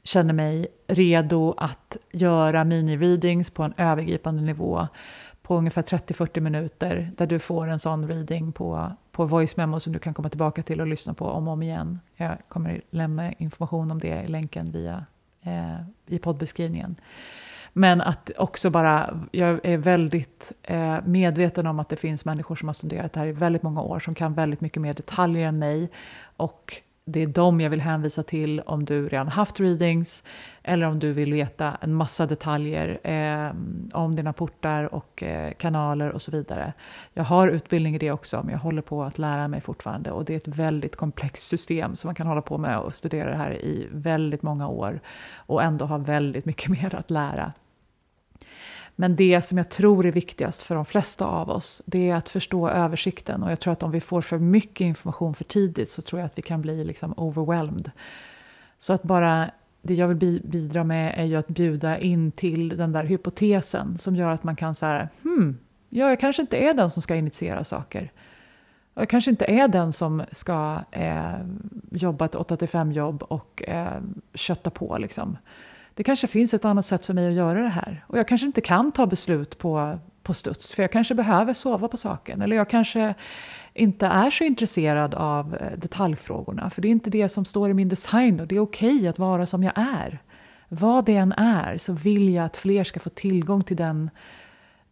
känner 0.03 0.33
mig 0.33 0.67
redo 0.87 1.53
att 1.57 1.97
göra 2.11 2.63
mini-readings 2.63 3.53
på 3.53 3.63
en 3.63 3.73
övergripande 3.77 4.41
nivå 4.41 4.87
på 5.45 5.57
ungefär 5.57 5.81
30-40 5.81 6.39
minuter 6.39 7.11
där 7.17 7.25
du 7.25 7.39
får 7.39 7.67
en 7.67 7.79
sån 7.79 8.07
reading 8.07 8.51
på, 8.51 8.91
på 9.11 9.25
voice 9.25 9.57
memo 9.57 9.79
som 9.79 9.93
du 9.93 9.99
kan 9.99 10.13
komma 10.13 10.29
tillbaka 10.29 10.63
till 10.63 10.81
och 10.81 10.87
lyssna 10.87 11.13
på 11.13 11.25
om 11.25 11.47
och 11.47 11.53
om 11.53 11.63
igen. 11.63 11.99
Jag 12.15 12.37
kommer 12.47 12.81
lämna 12.89 13.33
information 13.33 13.91
om 13.91 13.99
det 13.99 14.23
i 14.23 14.27
länken 14.27 14.71
via 14.71 15.05
eh, 15.41 15.75
i 16.05 16.19
poddbeskrivningen. 16.19 16.95
Men 17.73 18.01
att 18.01 18.31
också 18.37 18.69
bara, 18.69 19.19
jag 19.31 19.59
är 19.65 19.77
väldigt 19.77 20.51
eh, 20.63 20.97
medveten 21.05 21.67
om 21.67 21.79
att 21.79 21.89
det 21.89 21.95
finns 21.95 22.25
människor 22.25 22.55
som 22.55 22.69
har 22.69 22.73
studerat 22.73 23.13
det 23.13 23.19
här 23.19 23.27
i 23.27 23.31
väldigt 23.31 23.63
många 23.63 23.81
år 23.81 23.99
som 23.99 24.15
kan 24.15 24.33
väldigt 24.33 24.61
mycket 24.61 24.81
mer 24.81 24.93
detaljer 24.93 25.47
än 25.47 25.59
mig 25.59 25.89
och 26.37 26.81
det 27.07 27.23
är 27.23 27.27
dem 27.27 27.61
jag 27.61 27.69
vill 27.69 27.81
hänvisa 27.81 28.23
till 28.23 28.59
om 28.59 28.85
du 28.85 29.09
redan 29.09 29.27
haft 29.27 29.59
readings 29.59 30.23
eller 30.63 30.87
om 30.87 30.99
du 30.99 31.13
vill 31.13 31.33
veta 31.33 31.77
en 31.81 31.93
massa 31.93 32.25
detaljer 32.25 32.99
eh, 33.03 33.51
om 33.93 34.15
dina 34.15 34.33
portar 34.33 34.95
och 34.95 35.23
eh, 35.23 35.53
kanaler 35.53 36.11
och 36.11 36.21
så 36.21 36.31
vidare. 36.31 36.73
Jag 37.13 37.23
har 37.23 37.47
utbildning 37.47 37.95
i 37.95 37.97
det 37.97 38.11
också, 38.11 38.41
men 38.43 38.51
jag 38.51 38.59
håller 38.59 38.81
på 38.81 39.03
att 39.03 39.17
lära 39.17 39.47
mig 39.47 39.61
fortfarande 39.61 40.11
och 40.11 40.25
det 40.25 40.33
är 40.33 40.37
ett 40.37 40.47
väldigt 40.47 40.95
komplext 40.95 41.47
system 41.47 41.95
som 41.95 42.07
man 42.07 42.15
kan 42.15 42.27
hålla 42.27 42.41
på 42.41 42.57
med 42.57 42.79
och 42.79 42.95
studera 42.95 43.29
det 43.29 43.37
här 43.37 43.53
i 43.53 43.87
väldigt 43.91 44.41
många 44.41 44.67
år 44.67 44.99
och 45.35 45.63
ändå 45.63 45.85
ha 45.85 45.97
väldigt 45.97 46.45
mycket 46.45 46.69
mer 46.81 46.95
att 46.95 47.11
lära. 47.11 47.53
Men 48.95 49.15
det 49.15 49.41
som 49.41 49.57
jag 49.57 49.69
tror 49.69 50.05
är 50.05 50.11
viktigast 50.11 50.61
för 50.61 50.75
de 50.75 50.85
flesta 50.85 51.25
av 51.25 51.49
oss, 51.49 51.81
det 51.85 52.09
är 52.09 52.15
att 52.15 52.29
förstå 52.29 52.69
översikten. 52.69 53.43
Och 53.43 53.51
jag 53.51 53.59
tror 53.59 53.73
att 53.73 53.83
om 53.83 53.91
vi 53.91 54.01
får 54.01 54.21
för 54.21 54.37
mycket 54.37 54.85
information 54.85 55.35
för 55.35 55.43
tidigt 55.43 55.91
så 55.91 56.01
tror 56.01 56.19
jag 56.19 56.25
att 56.25 56.37
vi 56.37 56.41
kan 56.41 56.61
bli 56.61 56.83
liksom 56.83 57.13
overwhelmed. 57.17 57.91
Så 58.77 58.93
att 58.93 59.03
bara, 59.03 59.51
det 59.81 59.93
jag 59.93 60.07
vill 60.07 60.41
bidra 60.43 60.83
med 60.83 61.13
är 61.17 61.23
ju 61.23 61.35
att 61.35 61.47
bjuda 61.47 61.99
in 61.99 62.31
till 62.31 62.69
den 62.69 62.91
där 62.91 63.03
hypotesen 63.03 63.97
som 63.97 64.15
gör 64.15 64.29
att 64.29 64.43
man 64.43 64.55
kan 64.55 64.75
säga, 64.75 65.09
hmm, 65.23 65.57
ja, 65.89 66.09
jag 66.09 66.19
kanske 66.19 66.41
inte 66.41 66.57
är 66.57 66.73
den 66.73 66.89
som 66.89 67.01
ska 67.01 67.15
initiera 67.15 67.63
saker. 67.63 68.11
Jag 68.93 69.09
kanske 69.09 69.31
inte 69.31 69.45
är 69.45 69.67
den 69.67 69.93
som 69.93 70.23
ska 70.31 70.79
eh, 70.91 71.33
jobba 71.91 72.25
ett 72.25 72.35
8-5 72.35 72.91
jobb 72.91 73.23
och 73.23 73.63
eh, 73.67 74.01
kötta 74.33 74.69
på 74.69 74.97
liksom 74.97 75.37
det 75.95 76.03
kanske 76.03 76.27
finns 76.27 76.53
ett 76.53 76.65
annat 76.65 76.85
sätt 76.85 77.05
för 77.05 77.13
mig 77.13 77.27
att 77.27 77.33
göra 77.33 77.61
det 77.61 77.69
här. 77.69 78.05
Och 78.07 78.17
jag 78.17 78.27
kanske 78.27 78.47
inte 78.47 78.61
kan 78.61 78.91
ta 78.91 79.05
beslut 79.05 79.57
på, 79.57 79.99
på 80.23 80.33
studs, 80.33 80.73
för 80.73 80.83
jag 80.83 80.91
kanske 80.91 81.15
behöver 81.15 81.53
sova 81.53 81.87
på 81.87 81.97
saken. 81.97 82.41
Eller 82.41 82.55
jag 82.55 82.69
kanske 82.69 83.13
inte 83.73 84.07
är 84.07 84.29
så 84.29 84.43
intresserad 84.43 85.15
av 85.15 85.55
eh, 85.55 85.77
detaljfrågorna, 85.77 86.69
för 86.69 86.81
det 86.81 86.87
är 86.87 86.89
inte 86.89 87.09
det 87.09 87.29
som 87.29 87.45
står 87.45 87.69
i 87.69 87.73
min 87.73 87.89
design 87.89 88.39
och 88.39 88.47
det 88.47 88.55
är 88.55 88.59
okej 88.59 88.95
okay 88.95 89.07
att 89.07 89.19
vara 89.19 89.45
som 89.45 89.63
jag 89.63 89.77
är. 89.77 90.19
Vad 90.69 91.05
det 91.05 91.15
än 91.15 91.31
är 91.31 91.77
så 91.77 91.93
vill 91.93 92.33
jag 92.33 92.45
att 92.45 92.57
fler 92.57 92.83
ska 92.83 92.99
få 92.99 93.09
tillgång 93.09 93.63
till 93.63 93.77
den 93.77 94.09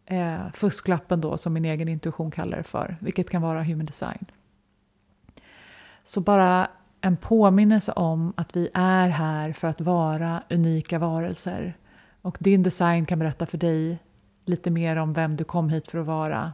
eh, 0.06 0.52
fusklappen 0.54 1.20
då, 1.20 1.36
som 1.36 1.52
min 1.52 1.64
egen 1.64 1.88
intuition 1.88 2.30
kallar 2.30 2.56
det 2.58 2.62
för, 2.62 2.96
vilket 3.00 3.30
kan 3.30 3.42
vara 3.42 3.62
human 3.62 3.86
design. 3.86 4.26
Så 6.04 6.20
bara 6.20 6.68
en 7.04 7.16
påminnelse 7.16 7.92
om 7.92 8.32
att 8.36 8.56
vi 8.56 8.70
är 8.74 9.08
här 9.08 9.52
för 9.52 9.68
att 9.68 9.80
vara 9.80 10.42
unika 10.50 10.98
varelser. 10.98 11.76
Och 12.22 12.36
din 12.40 12.62
design 12.62 13.06
kan 13.06 13.18
berätta 13.18 13.46
för 13.46 13.58
dig 13.58 13.98
lite 14.44 14.70
mer 14.70 14.96
om 14.96 15.12
vem 15.12 15.36
du 15.36 15.44
kom 15.44 15.68
hit 15.68 15.88
för 15.88 15.98
att 15.98 16.06
vara 16.06 16.52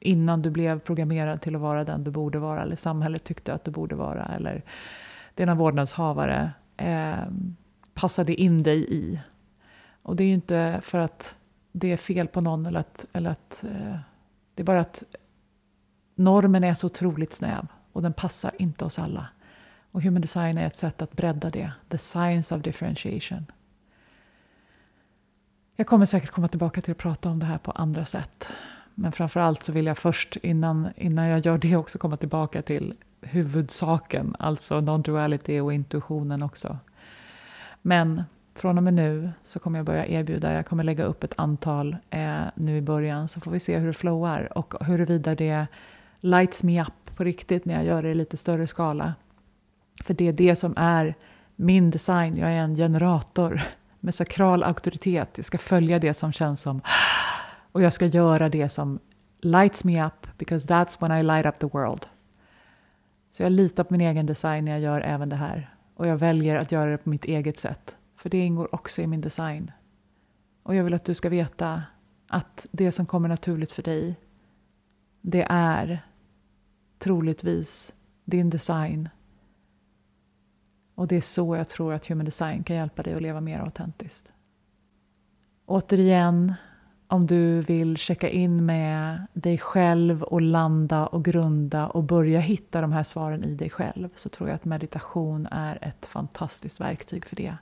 innan 0.00 0.42
du 0.42 0.50
blev 0.50 0.80
programmerad 0.80 1.40
till 1.40 1.54
att 1.54 1.60
vara 1.60 1.84
den 1.84 2.04
du 2.04 2.10
borde 2.10 2.38
vara 2.38 2.62
eller 2.62 2.76
samhället 2.76 3.24
tyckte 3.24 3.54
att 3.54 3.64
du 3.64 3.70
borde 3.70 3.94
vara 3.94 4.24
eller 4.24 4.62
dina 5.34 5.54
vårdnadshavare 5.54 6.52
eh, 6.76 7.14
passade 7.94 8.34
in 8.34 8.62
dig 8.62 8.94
i. 8.94 9.20
Och 10.02 10.16
det 10.16 10.24
är 10.24 10.28
ju 10.28 10.34
inte 10.34 10.80
för 10.82 10.98
att 10.98 11.34
det 11.72 11.92
är 11.92 11.96
fel 11.96 12.28
på 12.28 12.40
någon 12.40 12.66
eller 12.66 12.80
att, 12.80 13.06
eller 13.12 13.30
att 13.30 13.64
eh, 13.64 13.96
det 14.54 14.62
är 14.62 14.64
bara 14.64 14.80
att 14.80 15.02
normen 16.14 16.64
är 16.64 16.74
så 16.74 16.86
otroligt 16.86 17.32
snäv 17.32 17.66
och 17.92 18.02
den 18.02 18.12
passar 18.12 18.52
inte 18.58 18.84
oss 18.84 18.98
alla. 18.98 19.28
Och 19.94 20.02
human 20.02 20.22
design 20.22 20.58
är 20.58 20.66
ett 20.66 20.76
sätt 20.76 21.02
att 21.02 21.12
bredda 21.12 21.50
det. 21.50 21.72
The 21.88 21.98
science 21.98 22.54
of 22.54 22.62
differentiation. 22.62 23.46
Jag 25.76 25.86
kommer 25.86 26.06
säkert 26.06 26.30
komma 26.30 26.48
tillbaka 26.48 26.80
till 26.80 26.92
att 26.92 26.98
prata 26.98 27.28
om 27.28 27.38
det 27.38 27.46
här 27.46 27.58
på 27.58 27.70
andra 27.70 28.04
sätt. 28.04 28.48
Men 28.94 29.12
framför 29.12 29.40
allt 29.40 29.62
så 29.62 29.72
vill 29.72 29.86
jag 29.86 29.98
först, 29.98 30.36
innan, 30.36 30.88
innan 30.96 31.26
jag 31.26 31.46
gör 31.46 31.58
det, 31.58 31.76
också 31.76 31.98
komma 31.98 32.16
tillbaka 32.16 32.62
till 32.62 32.94
huvudsaken, 33.20 34.34
alltså 34.38 34.80
non-duality 34.80 35.60
och 35.60 35.72
intuitionen 35.72 36.42
också. 36.42 36.78
Men 37.82 38.22
från 38.54 38.78
och 38.78 38.84
med 38.84 38.94
nu 38.94 39.30
så 39.42 39.58
kommer 39.58 39.78
jag 39.78 39.86
börja 39.86 40.06
erbjuda, 40.06 40.52
jag 40.52 40.66
kommer 40.66 40.84
lägga 40.84 41.04
upp 41.04 41.24
ett 41.24 41.34
antal 41.36 41.96
eh, 42.10 42.42
nu 42.54 42.76
i 42.76 42.82
början, 42.82 43.28
så 43.28 43.40
får 43.40 43.50
vi 43.50 43.60
se 43.60 43.78
hur 43.78 43.86
det 43.86 43.94
flowar 43.94 44.58
och 44.58 44.84
huruvida 44.84 45.34
det 45.34 45.66
lights 46.20 46.62
me 46.62 46.82
up 46.82 47.16
på 47.16 47.24
riktigt 47.24 47.64
när 47.64 47.74
jag 47.74 47.84
gör 47.84 48.02
det 48.02 48.10
i 48.10 48.14
lite 48.14 48.36
större 48.36 48.66
skala. 48.66 49.14
För 50.02 50.14
det 50.14 50.28
är 50.28 50.32
det 50.32 50.56
som 50.56 50.74
är 50.76 51.14
min 51.56 51.90
design. 51.90 52.36
Jag 52.36 52.50
är 52.50 52.56
en 52.56 52.74
generator 52.74 53.62
med 54.00 54.14
sakral 54.14 54.62
auktoritet. 54.62 55.30
Jag 55.36 55.46
ska 55.46 55.58
följa 55.58 55.98
det 55.98 56.14
som 56.14 56.32
känns 56.32 56.60
som... 56.60 56.80
Och 57.72 57.82
jag 57.82 57.92
ska 57.92 58.06
göra 58.06 58.48
det 58.48 58.68
som 58.68 58.98
lights 59.40 59.84
me 59.84 60.06
up, 60.06 60.26
because 60.38 60.74
that's 60.74 60.96
when 61.00 61.18
I 61.18 61.22
light 61.22 61.46
up 61.46 61.58
the 61.58 61.66
world. 61.66 62.06
Så 63.30 63.42
jag 63.42 63.52
litar 63.52 63.84
på 63.84 63.94
min 63.94 64.00
egen 64.00 64.26
design 64.26 64.64
när 64.64 64.72
jag 64.72 64.80
gör 64.80 65.00
även 65.00 65.28
det 65.28 65.36
här. 65.36 65.74
Och 65.94 66.06
jag 66.06 66.16
väljer 66.16 66.56
att 66.56 66.72
göra 66.72 66.90
det 66.90 66.98
på 66.98 67.10
mitt 67.10 67.24
eget 67.24 67.58
sätt. 67.58 67.96
För 68.16 68.30
det 68.30 68.38
ingår 68.38 68.74
också 68.74 69.02
i 69.02 69.06
min 69.06 69.20
design. 69.20 69.70
Och 70.62 70.74
jag 70.74 70.84
vill 70.84 70.94
att 70.94 71.04
du 71.04 71.14
ska 71.14 71.28
veta 71.28 71.82
att 72.28 72.66
det 72.72 72.92
som 72.92 73.06
kommer 73.06 73.28
naturligt 73.28 73.72
för 73.72 73.82
dig, 73.82 74.16
det 75.20 75.46
är 75.50 76.06
troligtvis 76.98 77.94
din 78.24 78.50
design. 78.50 79.08
Och 80.94 81.08
det 81.08 81.16
är 81.16 81.20
så 81.20 81.56
jag 81.56 81.68
tror 81.68 81.94
att 81.94 82.06
human 82.06 82.24
design 82.24 82.64
kan 82.64 82.76
hjälpa 82.76 83.02
dig 83.02 83.14
att 83.14 83.22
leva 83.22 83.40
mer 83.40 83.60
autentiskt. 83.60 84.32
Återigen, 85.66 86.54
om 87.08 87.26
du 87.26 87.60
vill 87.60 87.96
checka 87.96 88.28
in 88.28 88.66
med 88.66 89.26
dig 89.32 89.58
själv 89.58 90.22
och 90.22 90.40
landa 90.40 91.06
och 91.06 91.24
grunda 91.24 91.86
och 91.86 92.04
börja 92.04 92.40
hitta 92.40 92.80
de 92.80 92.92
här 92.92 93.02
svaren 93.02 93.44
i 93.44 93.54
dig 93.54 93.70
själv 93.70 94.08
så 94.14 94.28
tror 94.28 94.48
jag 94.48 94.56
att 94.56 94.64
meditation 94.64 95.46
är 95.50 95.78
ett 95.82 96.06
fantastiskt 96.06 96.80
verktyg 96.80 97.24
för 97.26 97.36
det. 97.36 97.56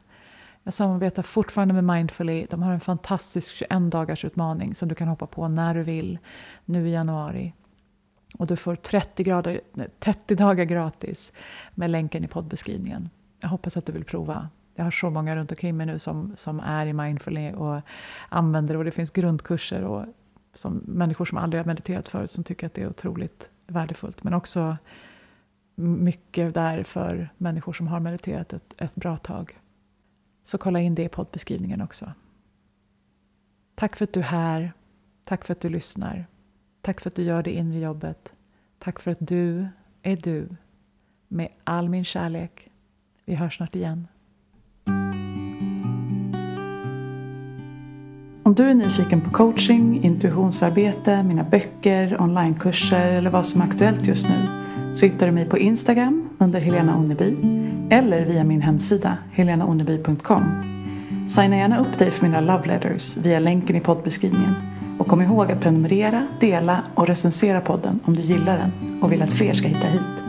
Jag 0.62 0.74
samarbetar 0.74 1.22
fortfarande 1.22 1.74
med 1.74 1.84
Mindfully. 1.84 2.46
De 2.50 2.62
har 2.62 2.72
en 2.72 2.80
fantastisk 2.80 3.54
21 3.54 3.90
dagars 3.90 4.24
utmaning 4.24 4.74
som 4.74 4.88
du 4.88 4.94
kan 4.94 5.08
hoppa 5.08 5.26
på 5.26 5.48
när 5.48 5.74
du 5.74 5.82
vill 5.82 6.18
nu 6.64 6.88
i 6.88 6.92
januari. 6.92 7.52
Och 8.38 8.46
du 8.46 8.56
får 8.56 8.76
30, 8.76 9.24
grader, 9.24 9.60
30 9.98 10.34
dagar 10.34 10.64
gratis 10.64 11.32
med 11.74 11.90
länken 11.90 12.24
i 12.24 12.28
poddbeskrivningen. 12.28 13.10
Jag 13.42 13.48
hoppas 13.48 13.76
att 13.76 13.86
du 13.86 13.92
vill 13.92 14.04
prova. 14.04 14.48
Jag 14.74 14.84
har 14.84 14.90
så 14.90 15.10
många 15.10 15.36
runt 15.36 15.50
omkring 15.50 15.76
mig 15.76 15.86
nu 15.86 15.98
som, 15.98 16.32
som 16.36 16.60
är 16.60 16.86
i 16.86 16.92
Mindfulness 16.92 17.56
och 17.56 17.80
använder 18.28 18.74
det. 18.74 18.78
Och 18.78 18.84
det 18.84 18.90
finns 18.90 19.10
grundkurser 19.10 19.84
och 19.84 20.06
som, 20.52 20.82
människor 20.86 21.24
som 21.24 21.38
aldrig 21.38 21.60
har 21.60 21.66
mediterat 21.66 22.08
förut 22.08 22.30
som 22.30 22.44
tycker 22.44 22.66
att 22.66 22.74
det 22.74 22.82
är 22.82 22.88
otroligt 22.88 23.50
värdefullt. 23.66 24.24
Men 24.24 24.34
också 24.34 24.76
mycket 25.74 26.54
där 26.54 26.82
för 26.82 27.28
människor 27.38 27.72
som 27.72 27.88
har 27.88 28.00
mediterat 28.00 28.52
ett, 28.52 28.74
ett 28.78 28.94
bra 28.94 29.16
tag. 29.16 29.58
Så 30.44 30.58
kolla 30.58 30.80
in 30.80 30.94
det 30.94 31.04
i 31.04 31.08
poddbeskrivningen 31.08 31.80
också. 31.82 32.12
Tack 33.74 33.96
för 33.96 34.04
att 34.04 34.12
du 34.12 34.20
är 34.20 34.24
här. 34.24 34.72
Tack 35.24 35.44
för 35.44 35.52
att 35.52 35.60
du 35.60 35.68
lyssnar. 35.68 36.26
Tack 36.80 37.00
för 37.00 37.10
att 37.10 37.16
du 37.16 37.22
gör 37.22 37.42
det 37.42 37.50
inre 37.50 37.78
jobbet. 37.78 38.32
Tack 38.78 39.00
för 39.00 39.10
att 39.10 39.18
du 39.20 39.66
är 40.02 40.16
du. 40.16 40.48
Med 41.28 41.48
all 41.64 41.88
min 41.88 42.04
kärlek. 42.04 42.71
Vi 43.32 43.36
hörs 43.36 43.56
snart 43.56 43.74
igen. 43.74 44.06
Om 48.42 48.54
du 48.54 48.70
är 48.70 48.74
nyfiken 48.74 49.20
på 49.20 49.30
coaching, 49.30 50.04
intuitionsarbete, 50.04 51.22
mina 51.22 51.44
böcker, 51.44 52.20
onlinekurser 52.20 53.12
eller 53.12 53.30
vad 53.30 53.46
som 53.46 53.60
är 53.60 53.64
aktuellt 53.64 54.06
just 54.06 54.28
nu 54.28 54.34
så 54.94 55.06
hittar 55.06 55.26
du 55.26 55.32
mig 55.32 55.48
på 55.48 55.58
Instagram 55.58 56.28
under 56.38 56.60
Helena 56.60 56.96
Onneby 56.96 57.36
eller 57.90 58.24
via 58.24 58.44
min 58.44 58.62
hemsida 58.62 59.18
helenaonneby.com. 59.32 60.42
Signa 61.28 61.56
gärna 61.56 61.78
upp 61.78 61.98
dig 61.98 62.10
för 62.10 62.26
mina 62.26 62.40
love 62.40 62.66
letters 62.66 63.16
via 63.16 63.40
länken 63.40 63.76
i 63.76 63.80
poddbeskrivningen 63.80 64.54
och 64.98 65.06
kom 65.06 65.22
ihåg 65.22 65.52
att 65.52 65.60
prenumerera, 65.60 66.26
dela 66.40 66.82
och 66.94 67.06
recensera 67.06 67.60
podden 67.60 68.00
om 68.04 68.14
du 68.14 68.22
gillar 68.22 68.58
den 68.58 69.00
och 69.02 69.12
vill 69.12 69.22
att 69.22 69.32
fler 69.32 69.52
ska 69.52 69.68
hitta 69.68 69.86
hit. 69.86 70.21